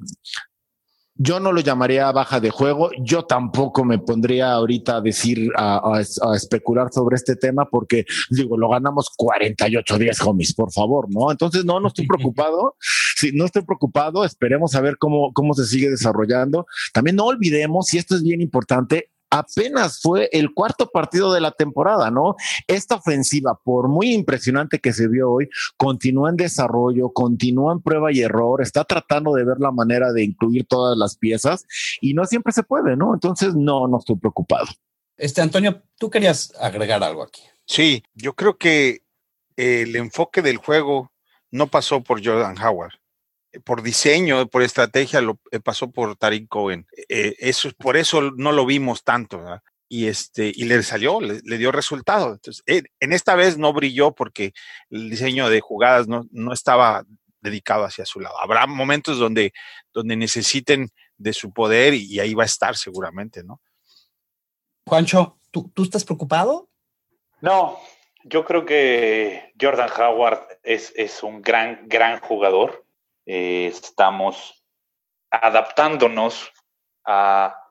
[1.18, 2.90] yo no lo llamaría baja de juego.
[2.98, 8.05] Yo tampoco me pondría ahorita a decir, a, a, a, especular sobre este tema porque
[8.31, 11.31] digo, lo ganamos 48 días, homies, por favor, ¿no?
[11.31, 12.76] Entonces, no, no estoy preocupado.
[13.16, 14.24] Sí, no estoy preocupado.
[14.24, 16.66] Esperemos a ver cómo, cómo se sigue desarrollando.
[16.92, 21.51] También no olvidemos, y esto es bien importante, apenas fue el cuarto partido de la
[21.51, 22.37] temporada, ¿no?
[22.67, 28.12] Esta ofensiva, por muy impresionante que se vio hoy, continúa en desarrollo, continúa en prueba
[28.12, 31.67] y error, está tratando de ver la manera de incluir todas las piezas
[32.01, 33.15] y no siempre se puede, ¿no?
[33.15, 34.67] Entonces, no, no estoy preocupado.
[35.17, 37.43] Este, Antonio, tú querías agregar algo aquí.
[37.65, 39.03] Sí, yo creo que
[39.57, 41.12] el enfoque del juego
[41.51, 42.93] no pasó por Jordan Howard
[43.64, 46.87] por diseño, por estrategia, lo eh, pasó por Tariq Cohen.
[47.09, 49.42] Eh, eso, por eso no lo vimos tanto.
[49.88, 52.33] Y, este, y le salió, le, dio resultado.
[52.33, 54.53] Entonces, eh, en esta vez no brilló porque
[54.90, 57.05] el diseño de jugadas no, no estaba
[57.40, 58.38] dedicado hacia su lado.
[58.40, 59.53] Habrá momentos donde,
[59.92, 63.61] donde necesiten de su poder y, ahí va a estar seguramente, ¿no?
[64.87, 66.69] Juancho, ¿tú, ¿tú estás preocupado?
[67.40, 67.79] No,
[68.25, 72.86] yo creo que Jordan Howard es, es un gran, gran jugador
[73.27, 74.65] eh, estamos
[75.31, 76.53] adaptándonos
[77.05, 77.62] a,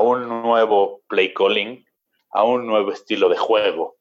[0.00, 1.84] un nuevo play calling,
[2.30, 3.96] a un nuevo estilo de juego,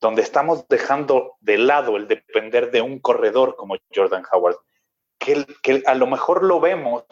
[0.00, 4.56] donde estamos dejando de lado el depender de un corredor como Jordan Howard,
[5.18, 7.04] que, que a lo mejor lo vemos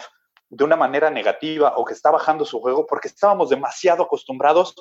[0.50, 4.74] de una manera negativa o que está bajando su juego porque estábamos demasiado acostumbrados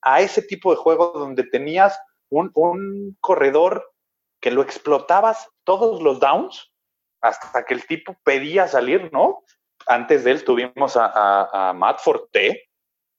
[0.00, 1.98] a ese tipo de juego donde tenías
[2.30, 3.92] un, un corredor
[4.40, 6.70] que lo explotabas todos los downs
[7.28, 9.42] hasta que el tipo pedía salir, ¿no?
[9.86, 12.68] Antes de él tuvimos a, Matt Forte,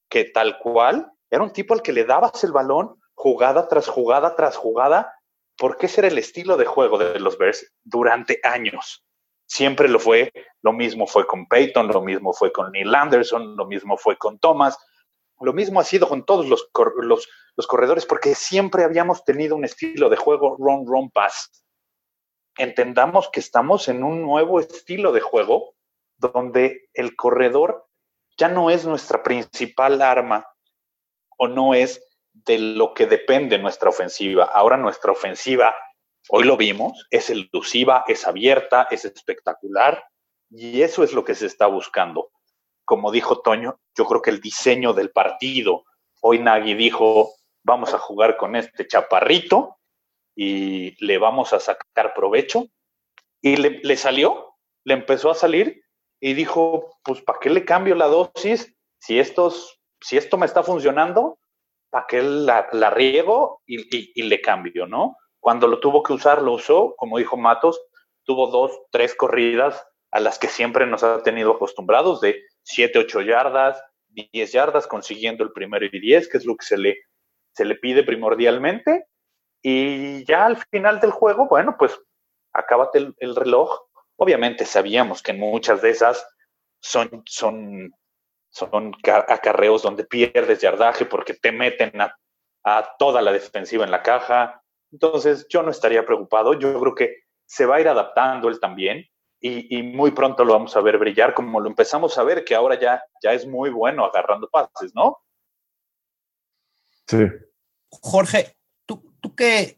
[0.10, 4.36] que tal cual era un tipo al que le dabas el balón jugada tras jugada
[4.36, 5.14] tras jugada,
[5.58, 9.04] porque ese era el estilo de juego de los Bears durante años.
[9.46, 13.66] Siempre lo fue, lo mismo fue con Peyton, lo mismo fue con Neil Anderson, lo
[13.66, 14.78] mismo fue con Thomas,
[15.40, 16.70] lo mismo ha sido con todos los,
[17.56, 21.67] los, corredores, porque siempre habíamos tenido un estilo de juego run, run, pass
[22.58, 25.76] entendamos que estamos en un nuevo estilo de juego
[26.18, 27.88] donde el corredor
[28.38, 30.48] ya no es nuestra principal arma
[31.38, 34.46] o no es de lo que depende nuestra ofensiva.
[34.46, 35.76] Ahora nuestra ofensiva,
[36.30, 40.04] hoy lo vimos, es elusiva, es abierta, es espectacular
[40.50, 42.32] y eso es lo que se está buscando.
[42.86, 45.84] Como dijo Toño, yo creo que el diseño del partido,
[46.22, 49.78] hoy Nagy dijo, vamos a jugar con este chaparrito
[50.38, 52.68] y le vamos a sacar provecho.
[53.42, 55.82] Y le, salió, le empezó a salir
[56.20, 60.64] y dijo, pues ¿para qué le cambio la dosis si, estos, si esto me está
[60.64, 61.40] funcionando?
[61.90, 63.78] ¿Para qué la, la riego y,
[64.20, 65.16] y, le cambio, no?
[65.40, 67.82] Cuando lo tuvo que usar, lo usó, como dijo Matos,
[68.24, 73.22] tuvo dos, tres corridas a las que siempre nos ha tenido acostumbrados, de 7, 8
[73.22, 76.98] yardas, 10 yardas, consiguiendo el primero y 10, que es lo que se le,
[77.54, 79.06] se le pide primordialmente,
[79.70, 82.00] y ya al final del juego, bueno, pues
[82.54, 83.82] acábate el, reloj.
[84.16, 86.26] Obviamente sabíamos que muchas de esas
[86.80, 87.94] son, son,
[88.48, 94.64] son acarreos donde pierdes yardaje porque te meten a, toda la defensiva en la caja.
[94.90, 96.54] Entonces yo no estaría preocupado.
[96.54, 99.06] Yo creo que se va a ir adaptando él también
[99.42, 102.80] y, muy pronto lo vamos a ver brillar como lo empezamos a ver, que ahora
[102.80, 105.18] ya, ya es muy bueno agarrando pases, ¿no?
[107.06, 107.26] Sí.
[107.90, 108.57] Jorge,
[109.28, 109.78] ¿tú qué?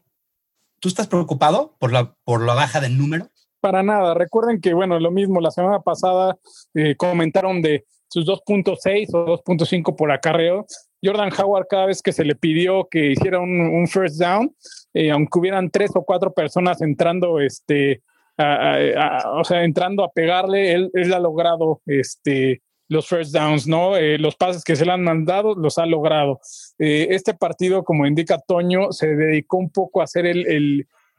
[0.78, 3.28] ¿Tú estás preocupado por la, por la baja del número?
[3.60, 4.14] Para nada.
[4.14, 6.38] Recuerden que, bueno, lo mismo, la semana pasada
[6.74, 10.66] eh, comentaron de sus 2.6 o 2.5 por acarreo.
[11.02, 14.54] Jordan Howard, cada vez que se le pidió que hiciera un, first down,
[14.94, 18.02] eh, aunque hubieran tres o cuatro personas entrando, este,
[18.38, 23.96] o sea, entrando a pegarle, él, él ha logrado este, los first downs, ¿no?
[23.96, 26.40] Eh, los pases que se le han mandado los ha logrado.
[26.78, 30.44] Eh, este partido, como indica Toño, se dedicó un poco a hacer el,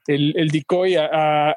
[0.05, 1.51] el, el, decoy, a,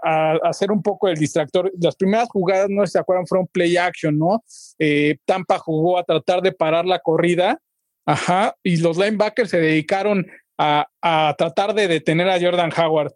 [0.44, 1.72] hacer un poco el distractor.
[1.80, 4.44] Las primeras jugadas, no se acuerdan, fueron play action, ¿no?
[4.78, 7.58] Eh, Tampa jugó a tratar de parar la corrida,
[8.06, 10.24] ajá, y los linebackers se dedicaron
[10.56, 13.12] a, a tratar de detener a Jordan Howard.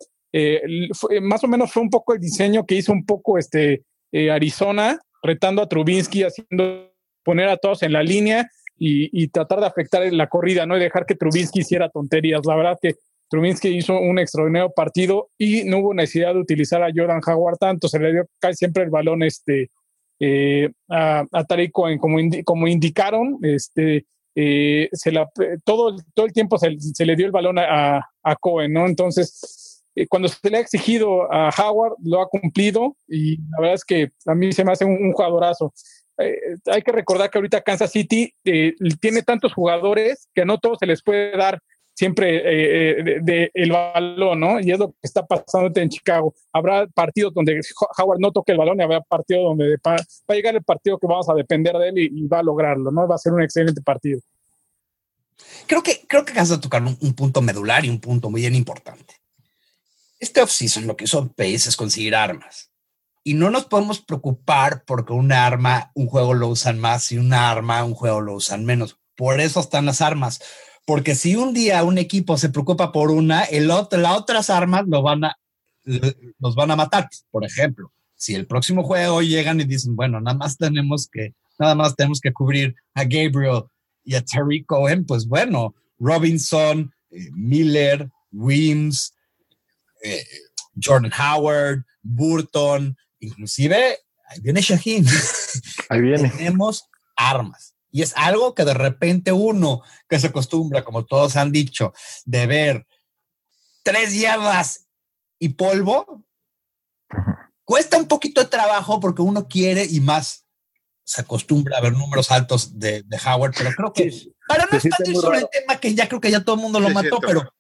[1.22, 3.84] más o menos fue un poco el diseño que hizo un poco este
[4.32, 6.92] Arizona, retando a Trubinsky, haciendo
[7.24, 10.76] poner a todos en la línea y, tratar de afectar la corrida, ¿no?
[10.76, 12.46] Y dejar que Trubinsky hiciera tonterías.
[12.46, 12.94] La verdad que
[13.28, 17.88] Trubinsky hizo un extraordinario partido y no hubo necesidad de utilizar a Jordan Howard tanto,
[17.88, 19.70] se le dio casi siempre el balón este,
[20.20, 25.28] eh, a, a Tariq Cohen, como, indicaron, este, eh, se la,
[25.64, 28.86] todo, todo el tiempo se, se, le dio el balón a, a Cohen, ¿no?
[28.86, 29.28] Entonces,
[29.98, 33.84] eh, cuando se le ha exigido a Howard, lo ha cumplido y la verdad es
[33.84, 35.74] que a mí se me hace un, jugadorazo.
[36.18, 40.78] Eh, hay que recordar que ahorita Kansas City eh, tiene tantos jugadores que no todos
[40.78, 41.60] se les puede dar
[41.94, 42.30] siempre
[43.24, 44.60] de, el balón, ¿no?
[44.60, 46.32] Y es lo que está pasando en Chicago.
[46.52, 47.60] Habrá partidos donde
[47.98, 51.08] Howard no toque el balón y habrá partidos donde va, a llegar el partido que
[51.08, 53.08] vamos a depender de él y, va a lograrlo, ¿no?
[53.08, 54.20] Va a ser un excelente partido.
[55.66, 58.42] Creo que, creo que acabas de tocar un, un punto medular y un punto muy
[58.42, 59.17] bien importante.
[60.18, 62.70] Este off-season lo que hizo Pace es conseguir armas.
[63.24, 67.32] Y no nos podemos preocupar porque un arma, un juego lo usan más y un
[67.32, 68.98] arma, un juego lo usan menos.
[69.16, 70.40] Por eso están las armas.
[70.86, 74.84] Porque si un día un equipo se preocupa por una, el otro, las otras armas
[74.86, 75.38] lo van a,
[76.38, 77.08] los van a matar.
[77.30, 81.74] Por ejemplo, si el próximo juego llegan y dicen, bueno, nada más tenemos que, nada
[81.74, 83.64] más tenemos que cubrir a Gabriel
[84.04, 89.12] y a Terry Cohen, pues bueno, Robinson, eh, Miller, Wims,
[90.02, 90.24] eh,
[90.80, 95.06] Jordan Howard, Burton, inclusive ahí viene Shaheen.
[95.88, 96.28] Ahí viene.
[96.30, 97.74] Tenemos armas.
[97.90, 101.94] Y es algo que de repente uno que se acostumbra, como todos han dicho,
[102.26, 102.86] de ver
[103.82, 104.86] tres yardas
[105.38, 106.26] y polvo,
[107.64, 110.44] cuesta un poquito de trabajo porque uno quiere y más
[111.04, 114.76] se acostumbra a ver números altos de, de Howard, pero creo que Sí, para no
[114.76, 117.52] expandir sobre el tema que ya creo que ya todo el mundo lo mató, pero.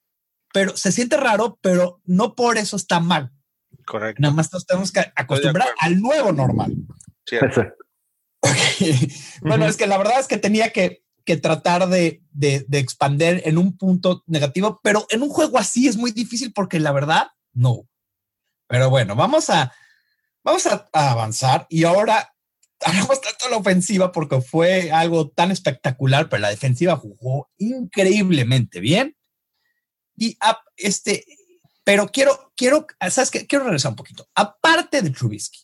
[0.52, 3.32] Pero se siente raro, pero no por eso está mal.
[3.86, 4.20] Correcto.
[4.20, 6.74] Nada más nos tenemos que acostumbrar al nuevo normal.
[7.26, 7.64] cierto.
[9.42, 9.70] Bueno, Ujú.
[9.70, 13.58] es que la verdad es que tenía que, que tratar de, de, de expander en
[13.58, 17.88] un punto negativo, pero en un juego así es muy difícil porque la verdad, no.
[18.68, 19.72] Pero bueno, vamos a,
[20.44, 22.32] vamos a, a avanzar y ahora
[22.84, 28.80] hablamos tanto de la ofensiva porque fue algo tan espectacular, pero la defensiva jugó increíblemente
[28.80, 29.16] bien.
[30.18, 30.36] Y
[30.76, 31.24] este,
[31.84, 33.46] pero quiero, quiero, ¿sabes qué?
[33.46, 34.28] Quiero regresar un poquito.
[34.34, 35.60] Aparte de Trubisky,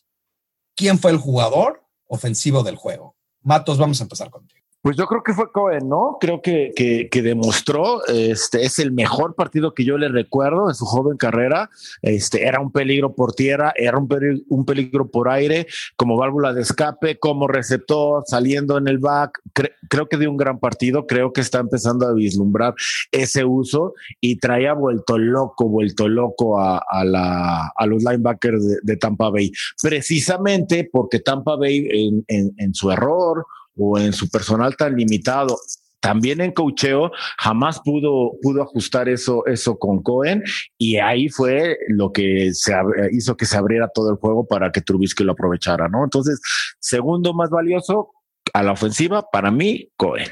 [0.75, 3.15] ¿quién fue el jugador ofensivo del juego?
[3.41, 4.64] Matos, vamos a empezar contigo.
[4.85, 6.17] Pues yo creo que fue Cohen, ¿no?
[6.21, 10.75] Creo que, que, que demostró, este es el mejor partido que yo le recuerdo en
[10.75, 11.71] su joven carrera.
[12.03, 16.53] Este era un peligro por tierra, era un, peri- un peligro por aire, como válvula
[16.53, 19.41] de escape, como receptor, saliendo en el back.
[19.55, 22.75] Cre- creo que dio un gran partido, creo que está empezando a vislumbrar
[23.11, 28.75] ese uso y traía vuelto loco, vuelto loco a, a la, a los linebackers de,
[28.83, 34.29] de Tampa Bay, precisamente porque Tampa Bay en, en, en su error o en su
[34.29, 35.57] personal tan limitado.
[35.99, 40.43] También en cocheo jamás pudo, pudo ajustar eso, eso con Cohen
[40.77, 42.73] y ahí fue lo que se
[43.11, 46.03] hizo que se abriera todo el juego para que Trubisky lo aprovechara, ¿no?
[46.03, 46.39] Entonces,
[46.79, 48.11] segundo más valioso
[48.53, 50.29] a la ofensiva, para mí, Cohen.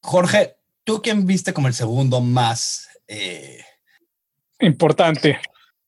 [0.00, 3.64] Jorge, ¿tú quién viste como el segundo más eh,
[4.60, 5.38] Importante.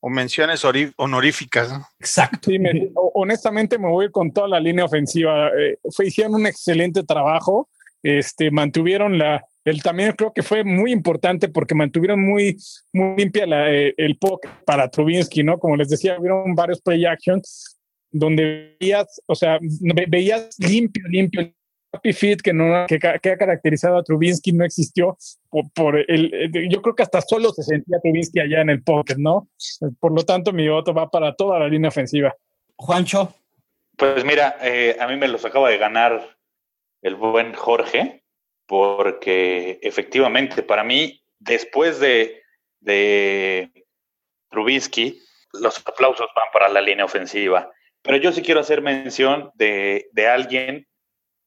[0.01, 0.63] O menciones
[0.97, 1.73] honoríficas.
[1.73, 1.87] ¿no?
[1.99, 2.51] exacto?
[2.51, 5.49] Sí, me- o- honestamente me voy con toda la línea ofensiva.
[5.59, 7.69] Eh, fue, hicieron un excelente trabajo.
[8.01, 12.57] Este, mantuvieron la, el también creo que fue muy importante porque mantuvieron muy,
[12.93, 15.59] muy limpia la, eh, el pocket para Trubinsky, ¿no?
[15.59, 17.77] Como les decía, vieron varios play actions
[18.11, 21.53] donde veías, o sea, ve- veías limpio, limpio,
[21.93, 25.17] happy fit que no que, que ha caracterizado a Trubinsky no existió
[25.49, 28.83] por, por el, el- yo creo que hasta solo se sentía Trubinsky allá en el
[28.83, 29.49] pocket, ¿no?
[30.01, 32.35] Por lo tanto, mi voto va para toda la línea ofensiva.
[32.77, 33.35] Juancho,
[33.97, 36.37] Pues mira, eh, a mí me los acaba de ganar
[37.03, 38.23] el buen Jorge,
[38.67, 42.43] porque efectivamente para mí, después de,
[42.81, 43.71] de
[44.51, 45.21] Trubisky,
[45.53, 47.71] los aplausos van para la línea ofensiva.
[48.03, 50.87] Pero yo sí quiero hacer mención de, de alguien,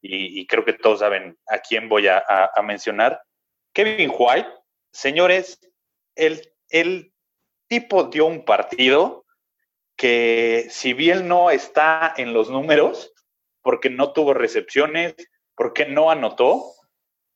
[0.01, 3.21] y, creo que todos saben a quién voy a mencionar,
[3.73, 4.49] Kevin White.
[4.91, 5.59] Señores,
[6.15, 7.13] el, el
[7.67, 9.25] tipo dio un partido
[9.95, 13.13] que si bien no está en los números,
[13.61, 15.15] porque no tuvo recepciones,
[15.55, 16.73] porque no anotó,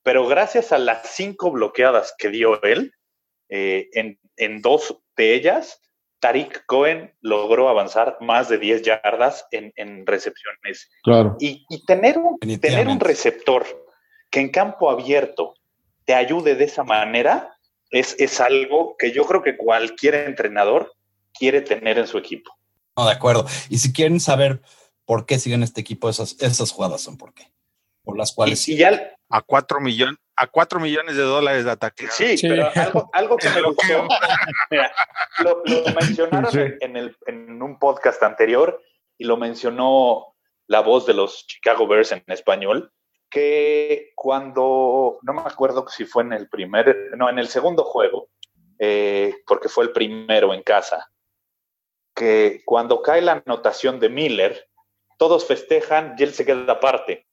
[0.02, 2.92] pero gracias a las cinco bloqueadas que dio él,
[3.48, 5.80] eh, en, en dos de ellas,
[6.20, 10.88] Tariq Cohen logró avanzar más de 10 yardas en, en recepciones.
[11.02, 11.36] Claro.
[11.40, 13.04] Y, y tener, un, tener un Definitivamente.
[13.06, 13.66] receptor
[14.30, 15.54] que en campo abierto
[16.04, 17.52] te ayude de esa manera
[17.90, 20.92] es, es algo que yo creo que cualquier entrenador
[21.32, 22.50] quiere tener en su equipo.
[22.96, 23.46] no, de acuerdo.
[23.68, 24.60] Y si quieren saber
[25.04, 27.52] por qué siguen este equipo, esas, esas jugadas son por qué.
[28.02, 31.70] Por las Y, cuales y ya, A cuatro, millón, a cuatro millones de dólares de
[31.70, 32.08] ataque.
[32.10, 32.48] sí, Sí.
[32.48, 34.06] pero algo, algo que me gustó,
[34.70, 34.92] mira,
[35.40, 36.60] lo, lo mencionaron Sí.
[36.80, 38.82] en el, en un podcast anterior
[39.18, 40.34] y lo mencionó
[40.66, 42.92] la voz de los Chicago Bears en español,
[43.30, 48.28] que cuando, no me acuerdo si fue en el primer, no, en el segundo juego,
[48.78, 51.10] eh, porque fue el primero en casa,
[52.14, 54.68] que cuando cae la anotación de Miller,
[55.18, 57.26] todos festejan y él se queda aparte.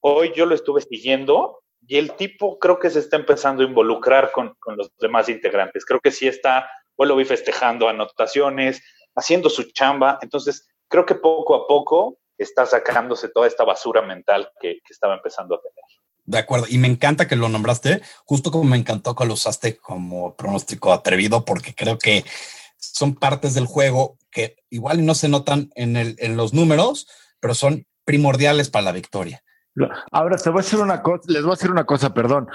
[0.00, 4.32] Hoy yo lo estuve siguiendo y el tipo creo que se está empezando a involucrar
[4.32, 5.84] con, con los demás integrantes.
[5.84, 8.82] Creo que sí está, hoy lo vi festejando anotaciones,
[9.14, 10.18] haciendo su chamba.
[10.22, 15.14] Entonces, creo que poco a poco está sacándose toda esta basura mental que, que estaba
[15.14, 15.84] empezando a tener.
[16.24, 19.76] De acuerdo, y me encanta que lo nombraste, justo como me encantó que lo usaste
[19.76, 22.24] como pronóstico atrevido, porque creo que
[22.78, 27.06] son partes del juego que igual no se notan en, el, en los números,
[27.38, 29.44] pero son primordiales para la victoria.
[30.10, 32.48] Ahora te voy a decir una cosa, les voy a decir una cosa, perdón.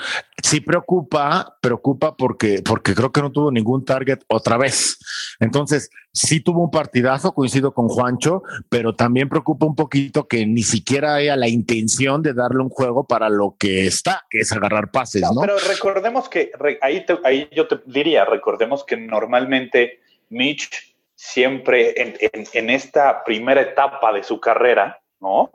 [0.44, 4.98] Sí preocupa, preocupa porque, porque creo que no tuvo ningún target otra vez.
[5.40, 10.64] Entonces, sí tuvo un partidazo, coincido con Juancho, pero también preocupa un poquito que ni
[10.64, 14.90] siquiera haya la intención de darle un juego para lo que está, que es agarrar
[14.92, 15.42] pases, ¿no?
[15.42, 16.52] Pero recordemos que
[16.82, 20.00] ahí, ahí yo te diría, recordemos que normalmente
[20.30, 22.16] Mitch siempre en,
[22.54, 25.52] en esta primera etapa de su carrera, ¿no?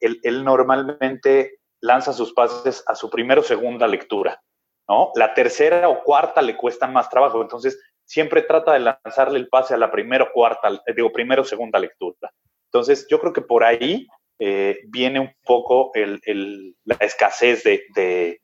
[0.00, 4.42] Él, normalmente lanza sus pases a su primera o segunda lectura,
[4.88, 5.12] ¿no?
[5.14, 9.74] La tercera o cuarta le cuesta más trabajo, entonces siempre trata de lanzarle el pase
[9.74, 12.30] a la primera o cuarta, digo, primera o segunda lectura.
[12.72, 14.06] Entonces, yo creo que por ahí
[14.38, 18.40] eh, viene un poco la escasez de,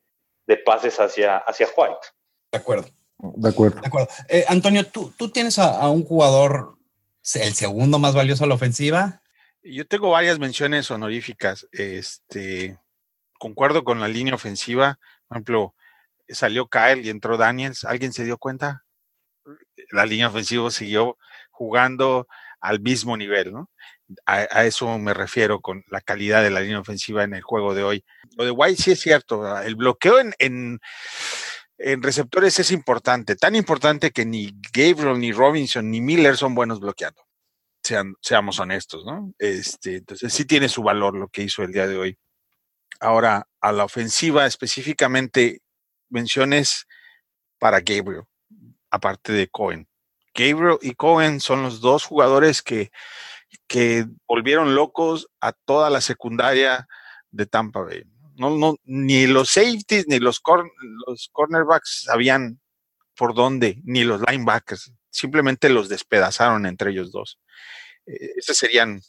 [0.65, 1.99] pases hacia, hacia White.
[2.53, 2.89] De acuerdo.
[3.19, 3.81] De acuerdo.
[3.81, 4.09] De acuerdo.
[4.29, 6.77] Eh, Antonio, ¿tú, tú tienes a, un jugador,
[7.35, 9.23] el segundo más valioso a la ofensiva,
[9.67, 11.67] yo tengo varias menciones honoríficas.
[11.73, 12.79] Este,
[13.39, 14.99] concuerdo con la línea ofensiva.
[15.29, 15.75] Por ejemplo,
[16.29, 17.85] salió Kyle y entró Daniels.
[17.85, 18.85] ¿Alguien se dio cuenta?
[19.91, 21.19] La línea ofensiva siguió
[21.51, 22.27] jugando
[22.61, 23.71] al mismo nivel, ¿no?
[24.25, 27.83] A, eso me refiero con la calidad de la línea ofensiva en el juego de
[27.83, 28.05] hoy.
[28.37, 29.61] Lo de White sí es cierto.
[29.61, 30.81] El bloqueo en,
[31.79, 33.37] en receptores es importante.
[33.37, 37.26] Tan importante que ni Gabriel, ni Robinson, ni Miller son buenos bloqueando
[38.21, 39.33] seamos honestos, ¿no?
[39.39, 42.19] Este, entonces sí tiene su valor lo que hizo el día de hoy.
[43.01, 45.61] Ahora, a la ofensiva específicamente,
[46.09, 46.87] menciones
[47.59, 48.25] para Gabriel,
[48.91, 49.89] aparte de Cohen.
[50.35, 52.91] Gabriel y Cohen son los dos jugadores que,
[53.67, 56.87] que volvieron locos a toda la secundaria
[57.31, 58.05] de Tampa Bay.
[58.37, 60.43] No, no, ni los safeties ni los,
[61.07, 62.61] los cornerbacks sabían
[63.17, 64.93] por dónde, ni los linebackers.
[65.17, 67.39] Simplemente los despedazaron entre ellos dos.
[68.07, 69.01] Eh, esos serían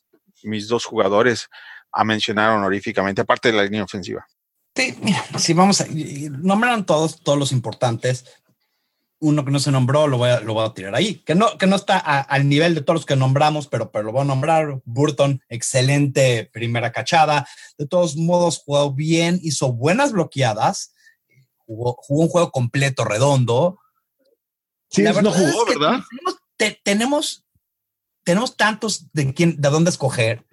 [0.43, 1.49] mis dos jugadores
[1.91, 4.26] a mencionar honoríficamente, aparte de la línea ofensiva.
[4.74, 8.26] Sí, mira, si vamos a nombraron todos, todos los importantes.
[9.20, 11.58] Uno que no se nombró, lo voy a, lo voy a tirar ahí, que no,
[11.58, 14.26] que no está al nivel de todos los que nombramos, pero, pero lo voy a
[14.26, 14.80] nombrar.
[14.86, 17.47] Burton, excelente primera cachada.
[17.78, 20.93] De todos modos, jugó bien, hizo buenas bloqueadas,
[21.66, 23.80] jugó, jugó un juego completo, redondo.
[24.90, 26.00] Sí, no jugó, ¿verdad?
[26.84, 27.48] tenemos
[28.28, 30.46] tenemos tantos de quién, de dónde escoger,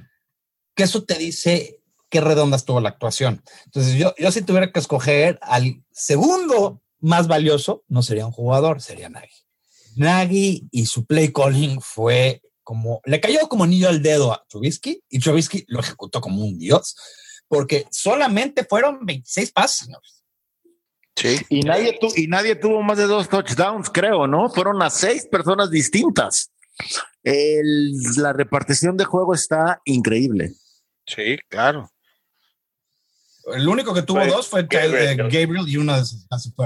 [0.77, 3.43] que eso te dice qué redonda estuvo la actuación.
[3.65, 8.81] Entonces, yo, yo si tuviera que escoger al segundo más valioso, no sería un jugador,
[8.81, 9.35] sería Nagy.
[9.97, 15.03] Nagy y su play calling fue como, le cayó como niño al dedo a Trubisky
[15.09, 16.95] y Trubisky lo ejecutó como un dios,
[17.49, 19.89] porque solamente fueron 26 pases,
[21.17, 21.41] Sí.
[21.49, 24.49] Y nadie, y nadie tuvo más de dos touchdowns, creo, ¿no?
[24.51, 26.51] Fueron a seis personas distintas
[27.25, 30.53] la repartición de juego está increíble.
[31.07, 31.91] Sí, claro.
[33.55, 36.03] El único que tuvo dos fue Gabriel, Gabriel y una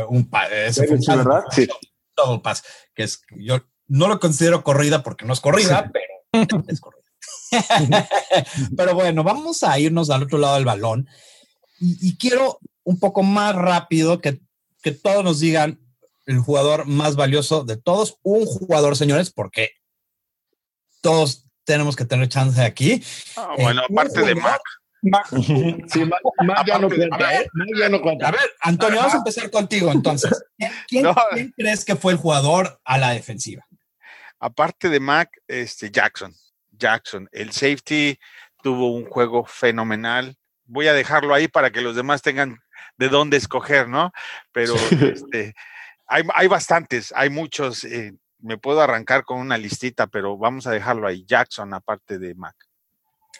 [0.08, 1.44] un ese fue un ¿verdad?
[1.50, 1.66] Sí.
[2.14, 2.62] Todo pas,
[2.94, 7.02] que es yo no lo considero corrida porque no es corrida, pero es corrida.
[8.76, 11.08] pero bueno, vamos a irnos al otro lado del balón
[11.80, 12.58] y, quiero
[12.88, 14.40] un poco más rápido que,
[14.82, 15.78] que todos nos digan
[16.24, 19.72] el jugador más valioso de todos, un jugador, señores, porque
[21.02, 23.04] todos tenemos que tener chance aquí.
[23.36, 24.62] Ah, bueno, eh, aparte de Mac.
[25.02, 25.26] Mac.
[25.28, 27.46] Sí, Mac, ya no cuenta, ¿eh?
[27.78, 28.28] ya no cuenta.
[28.28, 30.32] A ver, Antonio, vamos a empezar contigo entonces.
[30.88, 31.06] ¿Quién,
[31.58, 33.66] crees que fue el jugador a la defensiva?
[34.40, 36.34] Aparte de Mac, este Jackson.
[36.72, 38.18] Jackson, el safety
[38.62, 40.36] tuvo un juego fenomenal.
[40.64, 42.58] Voy a dejarlo ahí para que los demás tengan
[42.98, 44.12] de dónde escoger, ¿no?
[44.52, 45.54] Pero este,
[46.06, 47.84] hay, hay, bastantes, hay muchos.
[47.84, 51.24] Eh, me puedo arrancar con una listita, pero vamos a dejarlo ahí.
[51.24, 52.56] Jackson, aparte de Mac.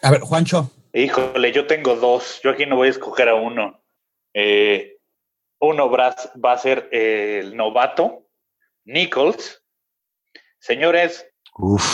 [0.01, 0.71] A ver, Juancho.
[0.93, 2.39] Híjole, yo tengo dos.
[2.43, 3.83] Yo aquí no voy a escoger a uno.
[4.33, 4.97] Eh,
[5.59, 8.27] uno va a ser el novato,
[8.85, 9.63] Nichols.
[10.59, 11.25] Señores,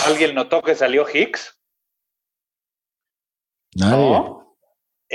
[0.06, 1.60] ¿alguien notó que salió Hicks?
[3.76, 4.45] No.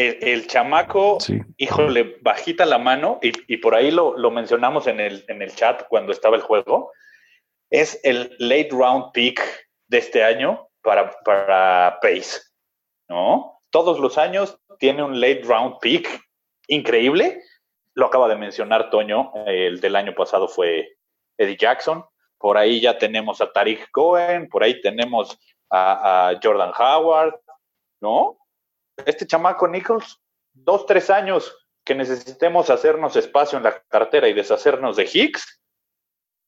[0.01, 1.19] El, chamaco,
[1.59, 5.83] híjole, bajita la mano, y, por ahí lo, lo, mencionamos en el, en el chat
[5.89, 6.91] cuando estaba el juego
[7.71, 9.41] es el late round pick
[9.89, 12.41] de este año para, para Pace,
[13.09, 13.61] ¿no?
[13.71, 16.09] Todos los años tiene un late round pick
[16.67, 17.43] increíble.
[17.95, 20.97] Lo acaba de mencionar Toño, el del año pasado fue
[21.39, 22.05] Eddie Jackson.
[22.39, 25.39] Por ahí ya tenemos a Tariq Cohen, por ahí tenemos
[25.71, 27.39] a, Jordan Howard,
[28.01, 28.39] ¿no?
[29.07, 30.21] Este chamaco Nichols,
[30.53, 35.61] dos, tres años que necesitemos hacernos espacio en la cartera y deshacernos de Hicks,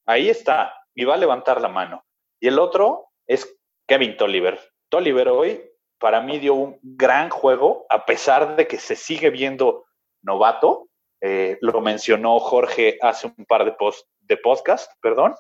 [0.07, 2.05] ahí está, y va a levantar la mano.
[2.41, 4.61] Y el otro es Kevin Tolliver.
[4.89, 9.85] Tolliver hoy para mí dio un gran juego, a pesar de que se sigue viendo
[10.23, 10.89] novato.
[11.21, 15.35] Eh, lo mencionó Jorge hace un par de, post, de podcast, perdón.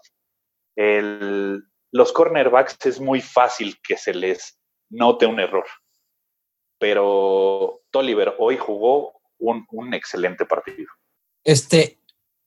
[0.77, 5.67] los cornerbacks es muy fácil que se les note un error.
[6.83, 10.89] Pero Tolliver hoy jugó un, un excelente partido.
[11.45, 12.01] Este,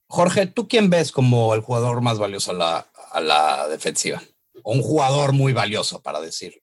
[0.08, 4.22] Jorge, ¿tú quién ves como el jugador más valioso a la, a la defensiva?
[4.62, 6.62] O un jugador muy valioso, para decir.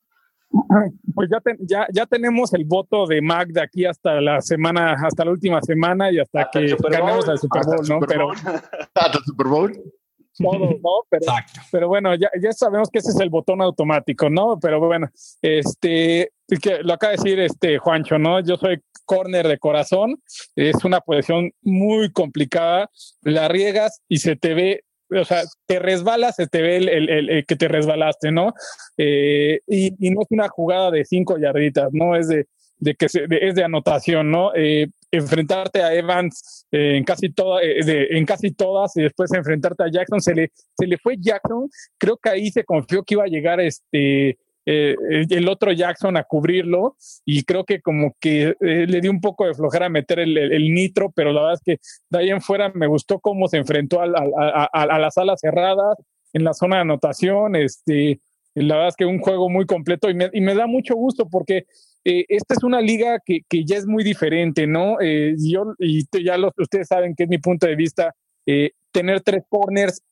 [1.14, 5.25] Pues ya, ya, ya tenemos el voto de Mac de aquí hasta la semana, hasta
[5.25, 8.01] la última semana y hasta, que ganemos al Super Bowl, ¿no?
[8.01, 8.31] pero
[8.95, 9.73] hasta el Super Bowl.
[10.39, 10.91] Todo, ¿no?
[11.09, 11.26] Pero,
[11.70, 14.59] pero bueno, ya, ya sabemos que ese es el botón automático, ¿no?
[14.61, 15.09] Pero bueno,
[15.41, 18.41] este, que lo acaba de decir este Juancho, ¿no?
[18.41, 20.22] Yo soy corner de corazón,
[20.57, 22.91] es una posición muy complicada,
[23.22, 27.45] la riegas y se te ve o sea, te resbalas, se te ve el, el,
[27.45, 28.55] que te resbalaste, ¿no?
[28.97, 32.16] Eh, y, y, no es una jugada de cinco yarditas, ¿no?
[32.16, 32.47] Es de,
[32.83, 34.53] de que se, es de anotación, ¿no?
[34.57, 39.91] Eh, enfrentarte a Evans eh, en, casi toda, en casi todas y después enfrentarte a
[39.91, 43.28] Jackson, se le, se le fue Jackson, creo que ahí se confió que iba a
[43.28, 49.01] llegar este eh, el otro Jackson a cubrirlo y creo que como que eh, le
[49.01, 51.80] dio un poco de flojera meter el, nitro, pero la verdad es que
[52.11, 54.07] de ahí en fuera me gustó cómo se enfrentó a,
[54.72, 55.97] a, las alas cerradas
[56.33, 58.20] en la zona de anotación, este,
[58.55, 61.28] la verdad es que un juego muy completo y me, y me da mucho gusto
[61.28, 61.66] porque
[62.05, 64.96] eh, esta es una liga que, que, ya es muy diferente, ¿no?
[65.00, 68.14] yo, y ya ustedes saben que es mi punto de vista,
[68.90, 70.03] tener tres corners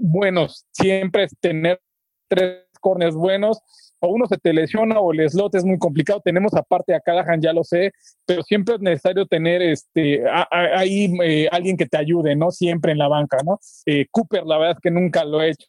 [0.00, 1.80] buenos, siempre es tener
[2.28, 3.58] tres corners buenos,
[3.98, 6.20] o uno se te lesiona o el slot es muy complicado.
[6.24, 7.90] Tenemos aparte a Callahan, ya lo sé,
[8.24, 12.52] pero siempre es necesario tener este ahí eh, alguien que te ayude, ¿no?
[12.52, 13.58] Siempre en la banca, ¿no?
[13.86, 15.66] Eh, Cooper, la verdad es que nunca lo he hecho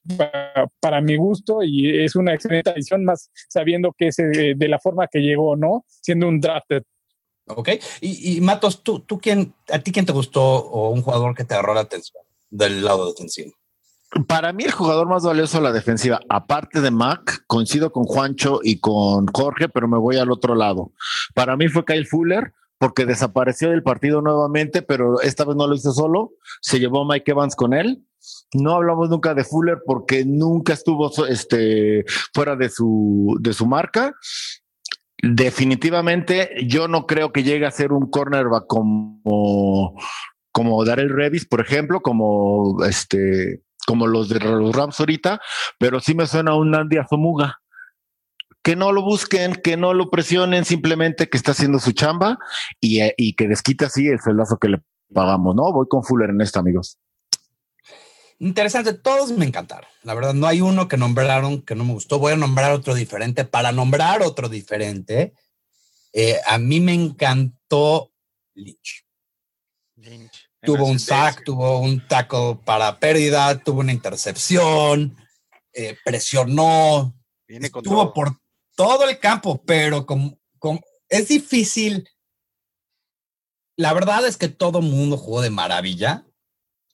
[0.80, 4.78] para, mi gusto y es una excelente adición, más sabiendo que es eh, de, la
[4.78, 5.86] forma que llegó, ¿no?
[5.88, 6.84] Siendo un drafted.
[7.48, 7.70] Ok.
[8.02, 11.54] Y, Matos, ¿tú, ¿tú quién, a ti quién te gustó o un jugador que te
[11.54, 13.54] agarró la atención del lado defensivo?
[14.28, 18.62] Para mí el jugador más valioso de la defensiva, aparte de Mac, coincido con Juancho
[18.64, 20.94] y con Jorge, pero me voy al otro lado.
[21.34, 25.76] Para mí fue Kyle Fuller, porque desapareció del partido nuevamente, pero esta vez no lo
[25.76, 26.32] hizo solo,
[26.62, 28.04] se llevó a Mike Evans con él.
[28.54, 34.16] No hablamos nunca de Fuller porque nunca estuvo este, fuera de su, de su marca.
[35.22, 39.96] Definitivamente, yo no creo que llegue a ser un cornerback como,
[40.52, 45.40] como Darrell Revis, por ejemplo, como este como los de los Rams ahorita,
[45.80, 47.62] pero sí me suena un Andy Azomuga.
[48.62, 52.38] Que no lo busquen, que no lo presionen, simplemente que está haciendo su chamba
[52.82, 54.82] y, eh, que desquite así el sueldazo que le
[55.14, 55.72] pagamos, ¿no?
[55.72, 57.00] Voy con Fuller en esta, amigos.
[58.40, 59.90] Interesante, todos me encantaron.
[60.04, 62.20] La verdad, no hay uno que nombraron que no me gustó.
[62.20, 63.46] Voy a nombrar otro diferente.
[63.46, 65.34] Para nombrar otro diferente,
[66.12, 68.12] eh, a mí me encantó
[68.54, 69.07] Lynch.
[70.68, 75.16] Tuvo un sack, tuvo un tackle para pérdida, tuvo una intercepción,
[75.72, 77.16] eh, presionó,
[77.48, 78.38] estuvo por
[78.76, 80.38] todo el campo, pero como,
[81.08, 82.10] es difícil.
[83.78, 86.26] La verdad es que todo mundo jugó de maravilla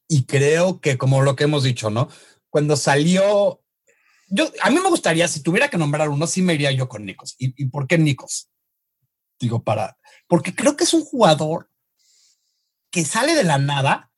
[0.07, 2.09] y creo que como lo que hemos dicho, ¿no?
[2.51, 3.63] Cuando salió,
[4.27, 7.05] yo, a mí me gustaría, si tuviera que nombrar uno, sí me iría yo con
[7.05, 7.33] Nicos.
[7.39, 8.51] ¿Y, y por qué Nicos?
[9.39, 9.97] Digo, para,
[10.27, 11.71] porque creo que es un jugador
[12.93, 14.11] que sale de la nada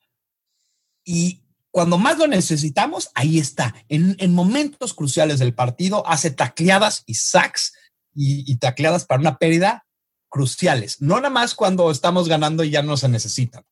[1.02, 3.74] y cuando más lo necesitamos, ahí está.
[3.88, 7.72] En, momentos cruciales del partido, hace tacleadas y sacks
[8.14, 9.86] y, tacleadas para una pérdida
[10.28, 11.00] cruciales.
[11.00, 13.64] No nada más cuando estamos ganando y ya no se necesitan.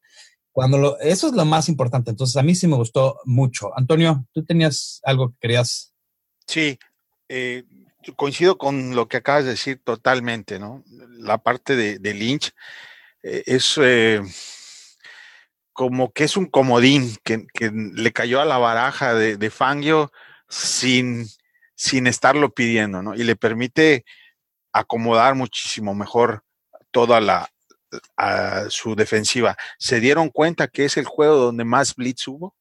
[0.53, 2.11] Cuando lo, eso es lo más importante.
[2.11, 3.77] Entonces, a mí sí me gustó mucho.
[3.77, 5.93] Antonio, tú tenías algo que querías.
[6.47, 6.79] Sí,
[7.29, 7.65] eh,
[8.17, 10.83] coincido con lo que acabas de decir totalmente, ¿no?
[11.19, 12.53] La parte de, Lynch
[13.23, 13.79] eh, es.
[13.83, 14.23] Eh,
[15.75, 20.11] como que es un comodín que, le cayó a la baraja de, Fangio
[20.49, 21.27] sin,
[21.75, 23.14] sin estarlo pidiendo, ¿no?
[23.14, 24.05] Y le permite
[24.72, 26.45] acomodar muchísimo mejor
[26.91, 27.51] toda la
[28.70, 29.57] su defensiva.
[29.79, 32.55] ¿Se dieron cuenta que es el juego donde más blitz hubo?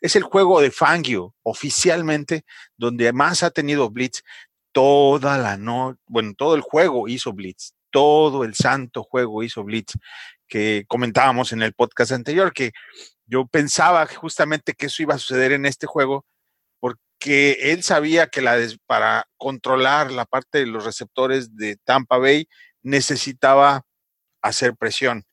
[0.00, 2.44] Es el juego de Fangio, oficialmente,
[2.76, 4.22] donde más ha tenido blitz.
[4.72, 9.94] Toda la noche, bueno, todo el juego hizo blitz, todo el santo juego hizo blitz
[10.54, 12.70] que comentábamos en el podcast anterior, que
[13.26, 16.24] yo pensaba justamente que eso iba a suceder en este juego,
[16.78, 22.46] porque él sabía que la para controlar la parte de los receptores de Tampa Bay
[22.82, 23.82] necesitaba
[24.42, 25.24] hacer presión.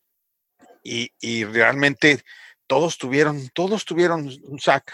[0.84, 2.24] y, y realmente
[2.66, 4.92] todos tuvieron, todos tuvieron un sack.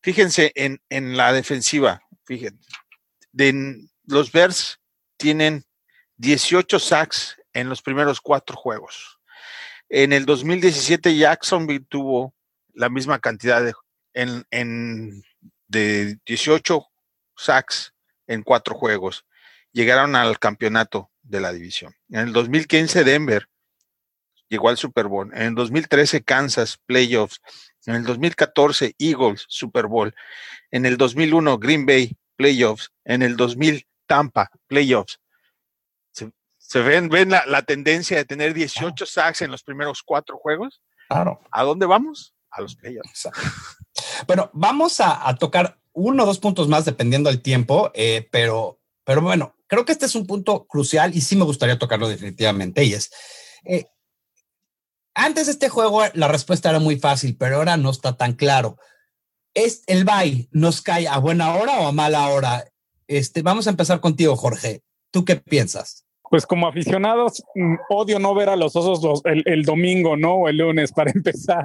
[0.00, 2.56] Fíjense en, en la defensiva, fíjense,
[3.32, 4.80] de, los Bears
[5.18, 5.62] tienen
[6.16, 9.17] 18 sacks en los primeros cuatro juegos.
[9.88, 12.34] En el 2017 Jacksonville tuvo
[12.74, 13.72] la misma cantidad de,
[14.12, 15.22] en,
[15.66, 16.86] de 18
[17.36, 17.94] sacks
[18.26, 19.24] en cuatro juegos.
[19.72, 21.94] Llegaron al campeonato de la división.
[22.10, 23.48] En el 2015 Denver
[24.48, 25.30] llegó al Super Bowl.
[25.34, 27.40] En el 2013 Kansas, playoffs.
[27.86, 30.14] En el 2014 Eagles, Super Bowl.
[30.70, 32.90] En el 2001 Green Bay, playoffs.
[33.04, 35.20] En el 2000 Tampa, playoffs.
[36.68, 40.82] ¿Se, ven, ven la, la, tendencia de tener 18 sacks en los primeros cuatro juegos?
[41.08, 41.40] Claro.
[41.50, 42.34] ¿A dónde vamos?
[42.50, 43.28] A los playoffs.
[44.26, 48.80] Bueno, vamos a, a, tocar uno o dos puntos más dependiendo del tiempo, eh, pero,
[49.04, 52.84] pero bueno, creo que este es un punto crucial y sí me gustaría tocarlo definitivamente.
[52.84, 53.10] Y es,
[53.64, 53.86] eh,
[55.14, 58.76] antes de este juego la respuesta era muy fácil, pero ahora no está tan claro.
[59.54, 62.64] ¿Es el bye nos cae a buena hora o a mala hora?
[63.06, 64.82] Este, vamos a empezar contigo, Jorge.
[65.10, 66.07] ¿Tú qué piensas?
[66.30, 70.34] Pues como aficionados, mm, odio no ver a los osos los, el, el, domingo, ¿no?
[70.34, 71.64] O el lunes para empezar.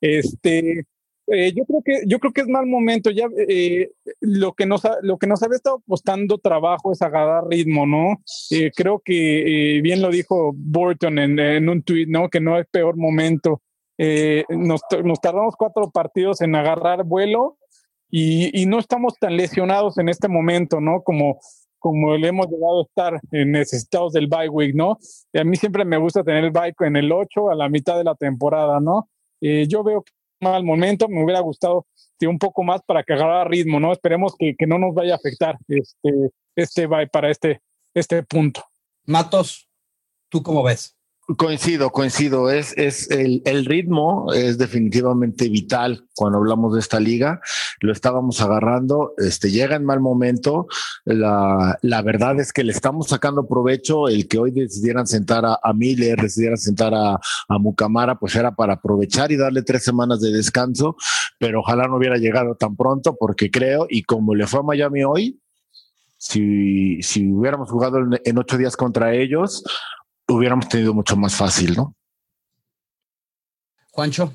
[0.00, 0.84] Este,
[1.32, 3.10] eh, yo creo que yo creo que es mal momento.
[3.10, 3.90] Ya eh,
[4.20, 8.20] lo que nos lo que nos había estado costando trabajo es agarrar ritmo, ¿no?
[8.50, 12.28] Eh, creo que bien lo dijo Burton en, en, un tweet, ¿no?
[12.28, 13.62] Que no es peor momento.
[14.48, 17.58] Nos, nos, tardamos cuatro partidos en agarrar vuelo
[18.08, 21.02] y, y, no estamos tan lesionados en este momento, ¿no?
[21.02, 21.38] Como
[21.80, 24.98] como le hemos llegado a estar necesitados del bye week, ¿no?
[25.32, 27.96] Y a mí siempre me gusta tener el bye en el 8 a la mitad
[27.98, 29.08] de la temporada, ¿no?
[29.42, 30.04] yo veo
[30.42, 31.86] mal momento, me hubiera gustado
[32.28, 33.92] un poco más para que agarrara ritmo, ¿no?
[33.92, 37.60] Esperemos que, que no nos vaya a afectar este, este para este,
[37.94, 38.62] este punto.
[39.06, 39.68] Matos,
[40.28, 40.99] ¿tú cómo ves?
[41.36, 42.50] Coincido, coincido.
[42.50, 47.40] Es, es el, el, ritmo es definitivamente vital cuando hablamos de esta liga.
[47.80, 50.66] Lo estábamos agarrando, este llega en mal momento.
[51.04, 54.08] La, la verdad es que le estamos sacando provecho.
[54.08, 58.56] El que hoy decidieran sentar a, a Miller, decidieran sentar a, a Mucamara, pues era
[58.56, 60.96] para aprovechar y darle tres semanas de descanso.
[61.38, 65.04] Pero ojalá no hubiera llegado tan pronto, porque creo, y como le fue a Miami
[65.04, 65.40] hoy,
[66.16, 69.62] si, si hubiéramos jugado en, en ocho días contra ellos,
[70.30, 71.94] hubiéramos tenido mucho más fácil, ¿no?
[73.90, 74.32] Juancho.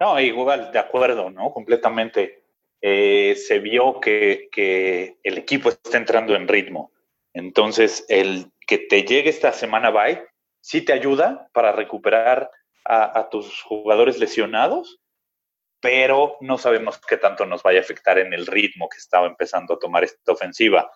[0.00, 1.52] No, igual, de acuerdo, ¿no?
[1.52, 2.44] Completamente.
[2.80, 6.92] Eh, se vio que, que, el equipo está entrando en ritmo.
[7.32, 10.24] Entonces, el que te llegue esta semana bye
[10.60, 12.50] sí te ayuda para recuperar
[12.84, 15.00] a, a tus jugadores lesionados,
[15.80, 19.74] pero no sabemos qué tanto nos vaya a afectar en el ritmo que estaba empezando
[19.74, 20.90] a tomar esta ofensiva.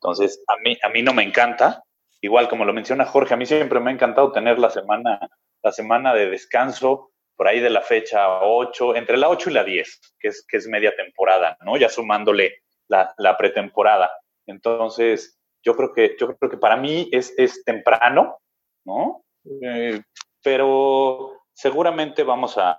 [0.00, 1.82] Entonces, a mí, a mí no me encanta,
[2.20, 5.20] igual como lo menciona Jorge, a mí siempre me ha encantado tener la semana,
[5.62, 9.64] la semana de descanso por ahí de la fecha 8, entre la 8 y la
[9.64, 11.76] 10, que es, que es media temporada, ¿no?
[11.76, 14.10] Ya sumándole la, la pretemporada.
[14.46, 18.38] Entonces, yo creo que, yo creo que para mí es, es temprano,
[18.84, 19.24] ¿no?
[19.62, 20.00] Eh,
[20.42, 22.78] pero seguramente vamos a,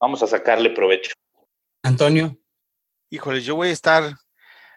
[0.00, 1.12] vamos a sacarle provecho.
[1.82, 2.36] Antonio.
[3.10, 4.02] Híjole, yo voy a estar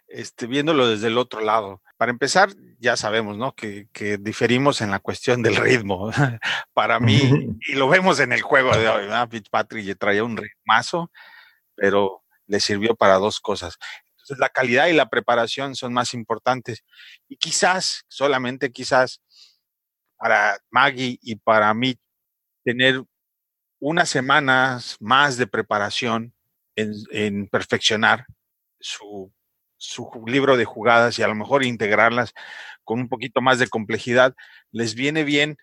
[0.07, 1.81] este, viéndolo desde el otro lado.
[1.99, 3.53] Para empezar, ya sabemos, ¿no?
[3.53, 6.09] Que, que diferimos en la cuestión del ritmo.
[6.73, 7.19] Para mí,
[7.67, 9.27] y lo vemos en el juego de hoy, ¿verdad?
[9.29, 11.11] Fitzpatrick traía un ritmazo,
[11.75, 13.77] pero le sirvió para dos cosas.
[14.11, 16.85] Entonces, la calidad y la preparación son más importantes.
[17.27, 19.21] Y quizás, solamente quizás,
[20.15, 21.99] para Maggie y para mí,
[22.63, 23.03] tener
[23.79, 26.33] unas semanas más de preparación
[26.77, 28.25] en, en perfeccionar
[28.79, 29.33] su
[29.79, 32.33] su libro de jugadas y a lo mejor integrarlas
[32.83, 34.35] con un poquito más de complejidad,
[34.71, 35.57] les viene bien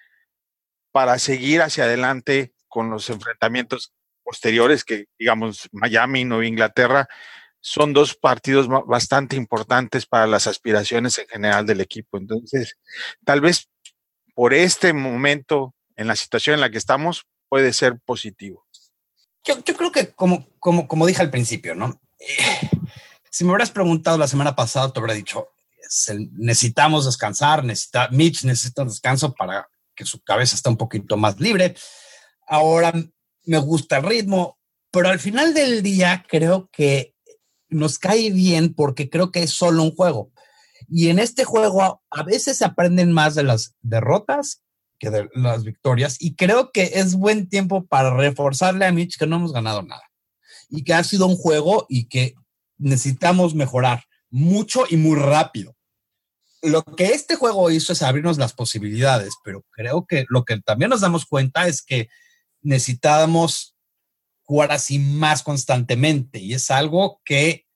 [0.91, 3.93] para seguir hacia adelante con los enfrentamientos
[4.25, 7.09] posteriores que, digamos, Miami, Nueva Inglaterra,
[7.61, 12.17] son dos partidos bastante importantes para las aspiraciones en general del equipo.
[12.17, 12.77] Entonces,
[13.25, 13.69] tal vez
[14.35, 18.67] por este momento, en la situación en la que estamos, puede ser positivo.
[19.45, 22.01] Yo, creo que, como, como, como dije al principio, ¿no?
[23.37, 25.49] Si me hubieras preguntado la semana pasada, te habría dicho,
[26.39, 31.39] necesitamos descansar, necesita, Mitch necesita un descanso para que su cabeza esté un poquito más
[31.39, 31.75] libre.
[32.47, 32.95] Ahora
[33.45, 34.59] me gusta el ritmo,
[34.91, 37.15] pero al final del día creo que
[37.69, 40.31] nos cae bien porque creo que es solo un juego.
[40.89, 44.63] Y en este juego a veces se aprenden más de las derrotas
[44.99, 49.27] que de las victorias y creo que es buen tiempo para reforzarle a Mitch que
[49.27, 50.05] no hemos ganado nada
[50.71, 52.35] y que ha sido un juego y que
[52.79, 55.75] necesitamos mejorar mucho y muy rápido.
[56.63, 60.91] Lo que este juego hizo es abrirnos las posibilidades, pero creo que lo que también
[60.91, 62.09] nos damos cuenta es que
[62.63, 63.77] necesitábamos
[64.43, 67.67] jugar así más constantemente y es algo que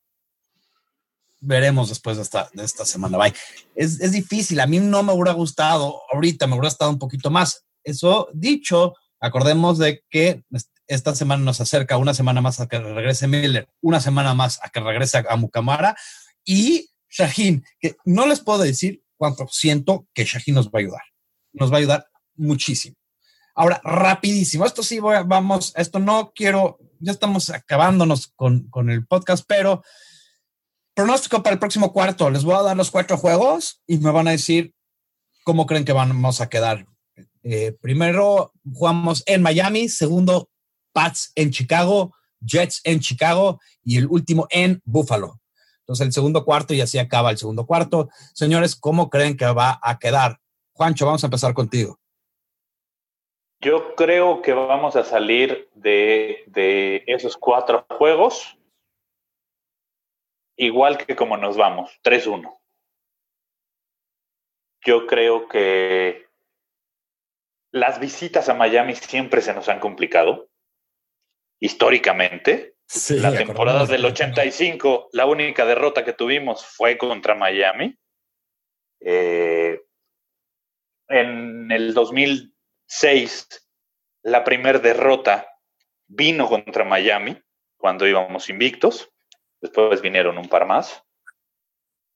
[1.40, 3.18] veremos después de esta, de esta semana.
[3.18, 3.34] Bye.
[3.74, 7.30] Es, es difícil, a mí no me hubiera gustado, ahorita me hubiera estado un poquito
[7.30, 7.64] más.
[7.82, 10.44] Eso dicho, acordemos de que
[10.91, 14.70] esta semana nos acerca una semana más a que regrese Miller, una semana más a
[14.70, 15.97] que regrese a Mukamara
[16.45, 21.03] y Shahin, que no les puedo decir cuánto siento que Shahin nos va a ayudar.
[21.53, 22.97] Nos va a ayudar muchísimo.
[23.55, 29.07] Ahora, rapidísimo, esto sí, voy, vamos, esto no quiero, ya estamos acabándonos con, con el
[29.07, 29.84] podcast, pero
[30.95, 32.30] pronóstico para el próximo cuarto.
[32.30, 34.74] Les voy a dar los cuatro juegos y me van a decir
[35.45, 36.84] cómo creen que vamos a quedar.
[37.43, 40.51] Eh, primero jugamos en Miami, segundo
[40.93, 45.41] Pats en Chicago, Jets en Chicago y el último en Buffalo.
[45.80, 48.09] Entonces el segundo cuarto y así acaba el segundo cuarto.
[48.34, 50.38] Señores, ¿cómo creen que va a quedar?
[50.72, 51.99] Juancho, vamos a empezar contigo.
[53.61, 58.57] Yo creo que vamos a salir de, de esos cuatro juegos
[60.61, 62.59] igual que como nos vamos, 3-1.
[64.84, 66.26] Yo creo que
[67.72, 70.49] las visitas a Miami siempre se nos han complicado,
[71.61, 72.74] históricamente.
[73.11, 77.96] la temporada del 85, la única derrota que tuvimos fue contra Miami.
[79.00, 79.80] Eh,
[81.08, 83.48] en el 2006,
[84.22, 85.46] la primera derrota
[86.08, 87.40] vino contra Miami,
[87.76, 89.11] cuando íbamos invictos.
[89.61, 91.02] Después vinieron un par más.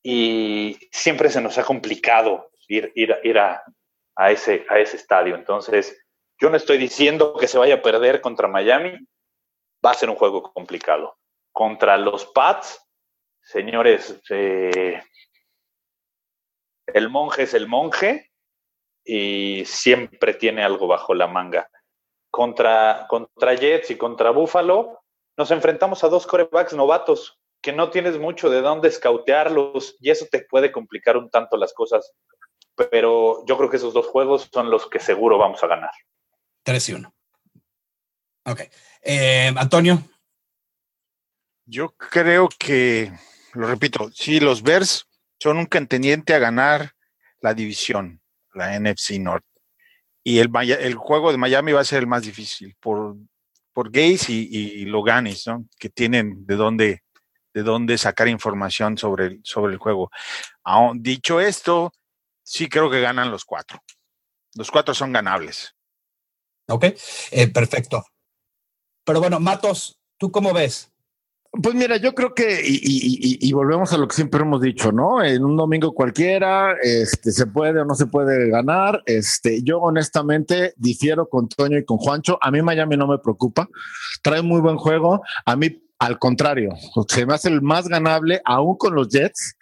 [0.02, 3.62] Y siempre se nos ha complicado ir, ir, ir a,
[4.16, 5.34] a, ese, a ese estadio.
[5.34, 5.98] Entonces,
[6.38, 8.98] yo no estoy diciendo que se vaya a perder contra Miami.
[9.84, 11.16] Va a ser un juego complicado.
[11.52, 12.80] Contra los Pats,
[13.42, 15.02] señores, eh,
[16.86, 18.30] el monje es el monje
[19.04, 21.68] y siempre tiene algo bajo la manga.
[22.30, 25.04] Contra, contra Jets y contra Buffalo,
[25.36, 30.26] nos enfrentamos a dos corebacks novatos que no tienes mucho de dónde escautearlos y eso
[30.30, 32.12] te puede complicar un tanto las cosas.
[32.90, 35.90] Pero yo creo que esos dos juegos son los que seguro vamos a ganar.
[36.64, 37.14] 3 y 1.
[38.46, 38.60] Ok.
[39.04, 40.02] Eh, Antonio.
[41.66, 43.12] Yo creo que,
[43.54, 45.06] lo repito, sí, los Bears
[45.38, 46.92] son un contendiente a ganar
[47.40, 48.20] la división,
[48.52, 49.44] la NFC North.
[50.22, 53.16] Y el, el juego de Miami va a ser el más difícil por
[53.74, 55.66] por Gates y, y Loganis, ¿no?
[55.78, 57.02] Que tienen de dónde,
[57.52, 60.10] de dónde sacar información sobre el, sobre el juego.
[60.94, 61.92] dicho esto,
[62.42, 63.82] sí creo que ganan los cuatro.
[64.54, 65.74] Los cuatro son ganables.
[66.68, 66.84] Ok,
[67.32, 68.06] eh, perfecto.
[69.04, 70.90] Pero bueno, Matos, ¿tú cómo ves?
[71.62, 75.22] Pues mira, yo creo que, y, volvemos a lo que siempre hemos dicho, ¿no?
[75.22, 79.02] En un domingo cualquiera, este, se puede o no se puede ganar.
[79.06, 82.38] Este, yo honestamente difiero con Toño y con Juancho.
[82.40, 83.68] A mí Miami no me preocupa.
[84.20, 85.22] Trae muy buen juego.
[85.46, 86.70] A mí, al contrario,
[87.08, 89.56] se me hace el más ganable, aún con los Jets,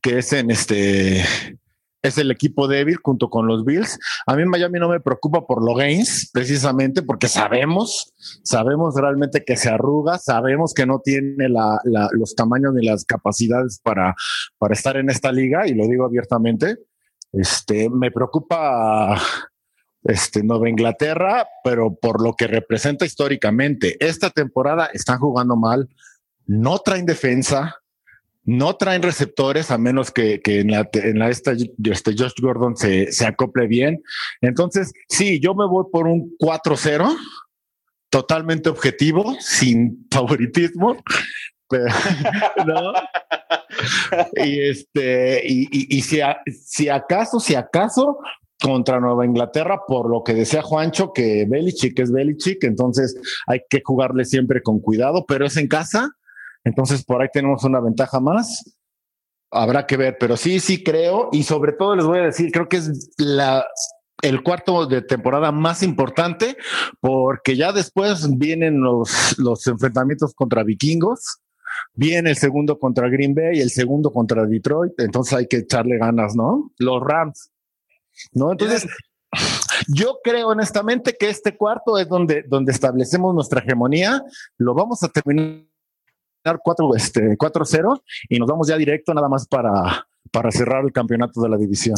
[0.00, 1.26] que es en este,
[2.02, 3.98] es el equipo débil junto con los Bills.
[4.26, 9.56] A mí Miami no me preocupa por los gains, precisamente porque sabemos, sabemos realmente que
[9.56, 14.14] se arruga, sabemos que no tiene los tamaños ni las capacidades para,
[14.58, 16.78] para estar en esta liga, y lo digo abiertamente.
[17.32, 19.20] Este, me preocupa
[20.04, 23.96] este, Nueva Inglaterra, pero por lo que representa históricamente.
[24.00, 25.88] Esta temporada están jugando mal,
[26.46, 27.76] no traen defensa,
[28.48, 33.12] no traen receptores a menos que, en la, en la esta, este Josh Gordon se,
[33.12, 34.02] se acople bien.
[34.40, 37.14] Entonces, sí, yo me voy por un 4-0,
[38.08, 40.96] totalmente objetivo, sin favoritismo.
[42.66, 42.92] ¿no?
[44.42, 46.20] y este, y, y, si,
[46.64, 48.18] si acaso, si acaso,
[48.58, 53.14] contra Nueva Inglaterra, por lo que decía Juancho, que Belichick es Belichick, entonces
[53.46, 56.12] hay que jugarle siempre con cuidado, pero es en casa
[56.68, 58.78] entonces, por ahí tenemos una ventaja más.
[59.50, 61.30] Habrá que ver, pero sí, sí creo.
[61.32, 63.64] Y sobre todo les voy a decir, creo que es la,
[64.22, 66.56] el cuarto de temporada más importante
[67.00, 71.38] porque ya después vienen los, los enfrentamientos contra vikingos,
[71.94, 75.98] viene el segundo contra Green Bay y el segundo contra Detroit, entonces hay que echarle
[75.98, 76.72] ganas, ¿no?
[76.78, 77.50] Los Rams,
[78.32, 78.50] ¿no?
[78.50, 78.86] Entonces,
[79.88, 84.22] yo creo honestamente que este cuarto es donde, donde establecemos nuestra hegemonía,
[84.56, 85.67] lo vamos a terminar
[86.56, 87.36] 4-0 este,
[88.28, 91.96] y nos vamos ya directo nada más para, para cerrar el campeonato de la división.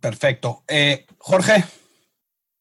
[0.00, 0.64] Perfecto.
[0.68, 1.64] Eh, Jorge.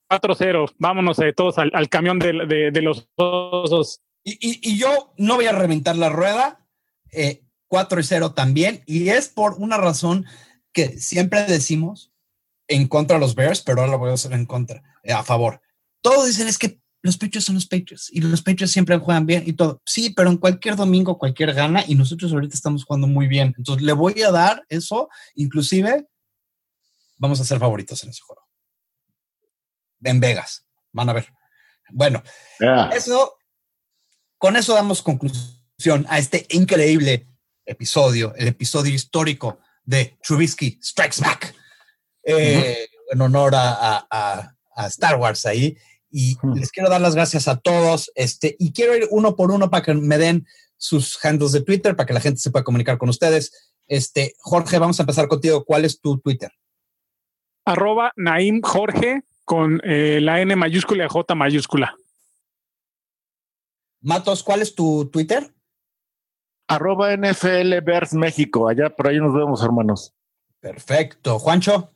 [0.09, 4.01] 4-0, vámonos eh, todos al, camión de, de, los osos.
[4.23, 6.65] Y, y, yo no voy a reventar la rueda,
[7.11, 10.25] eh, 4 0 también, y es por una razón
[10.73, 12.11] que siempre decimos
[12.67, 15.23] en contra de los Bears, pero ahora lo voy a hacer en contra, eh, a
[15.23, 15.61] favor.
[16.01, 19.43] Todos dicen es que los Patriots son los Patriots y los Patriots siempre juegan bien
[19.45, 19.81] y todo.
[19.85, 23.53] Sí, pero en cualquier domingo cualquier gana y nosotros ahorita estamos jugando muy bien.
[23.57, 26.07] Entonces le voy a dar eso, inclusive
[27.17, 28.43] vamos a ser favoritos en ese juego.
[30.03, 31.27] En Vegas, van a ver.
[31.91, 32.21] Bueno,
[32.59, 32.89] Yeah.
[32.89, 33.37] eso,
[34.37, 37.27] con eso damos conclusión a este increíble
[37.65, 41.55] episodio, el episodio histórico de Trubisky Strikes Back,
[42.23, 45.75] eh, en honor a, a- a- a Star Wars ahí.
[46.11, 48.11] Y les quiero dar las gracias a todos.
[48.15, 50.47] Este, y quiero ir uno por uno para que me den
[50.77, 53.73] sus handles de Twitter, para que la gente se pueda comunicar con ustedes.
[53.87, 55.65] Este, Jorge, vamos a empezar contigo.
[55.65, 56.51] ¿Cuál es tu Twitter?
[57.65, 61.95] Arroba Naim Jorge con eh, la N mayúscula y J mayúscula.
[64.01, 65.53] Matos, ¿cuál es tu Twitter?
[66.67, 67.81] Arroba NFL
[68.13, 68.69] México.
[68.69, 70.13] Allá por ahí nos vemos, hermanos.
[70.59, 71.39] Perfecto.
[71.39, 71.91] Juancho.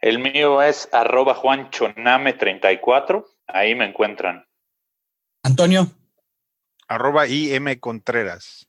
[0.00, 3.24] El mío es arroba juanchoname34.
[3.46, 4.44] Ahí me encuentran.
[5.42, 5.90] Antonio.
[6.88, 8.68] Arroba IM Contreras.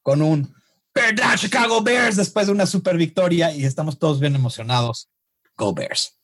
[0.01, 0.53] con un
[0.93, 5.09] Down Chicago Bears después de una super victoria y estamos todos bien emocionados.
[5.55, 6.15] Go Bears.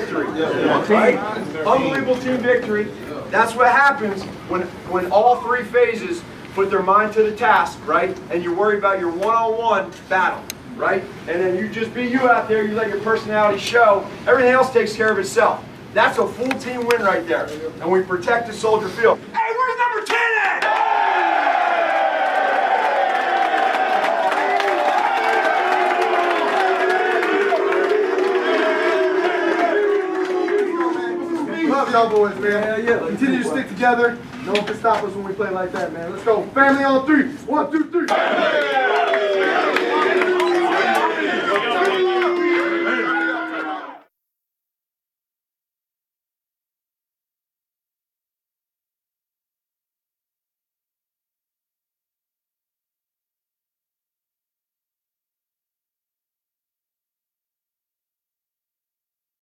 [0.00, 1.18] Victory.
[1.66, 2.84] Unbelievable team victory.
[3.30, 6.22] That's what happens when when all three phases
[6.54, 8.16] put their mind to the task, right?
[8.30, 10.42] And you're worried about your one-on-one battle,
[10.76, 11.02] right?
[11.28, 14.08] And then you just be you out there, you let your personality show.
[14.26, 15.62] Everything else takes care of itself.
[15.92, 17.46] That's a full team win right there.
[17.80, 19.18] And we protect the Soldier Field.
[19.32, 19.52] Hey,
[31.96, 32.84] Love y'all boys, man.
[32.84, 33.06] Yeah, yeah.
[33.06, 34.18] Continue to stick together.
[34.44, 36.12] No one can stop us when we play like that, man.
[36.12, 36.42] Let's go.
[36.48, 37.28] Family on three.
[37.46, 38.06] One, two, three.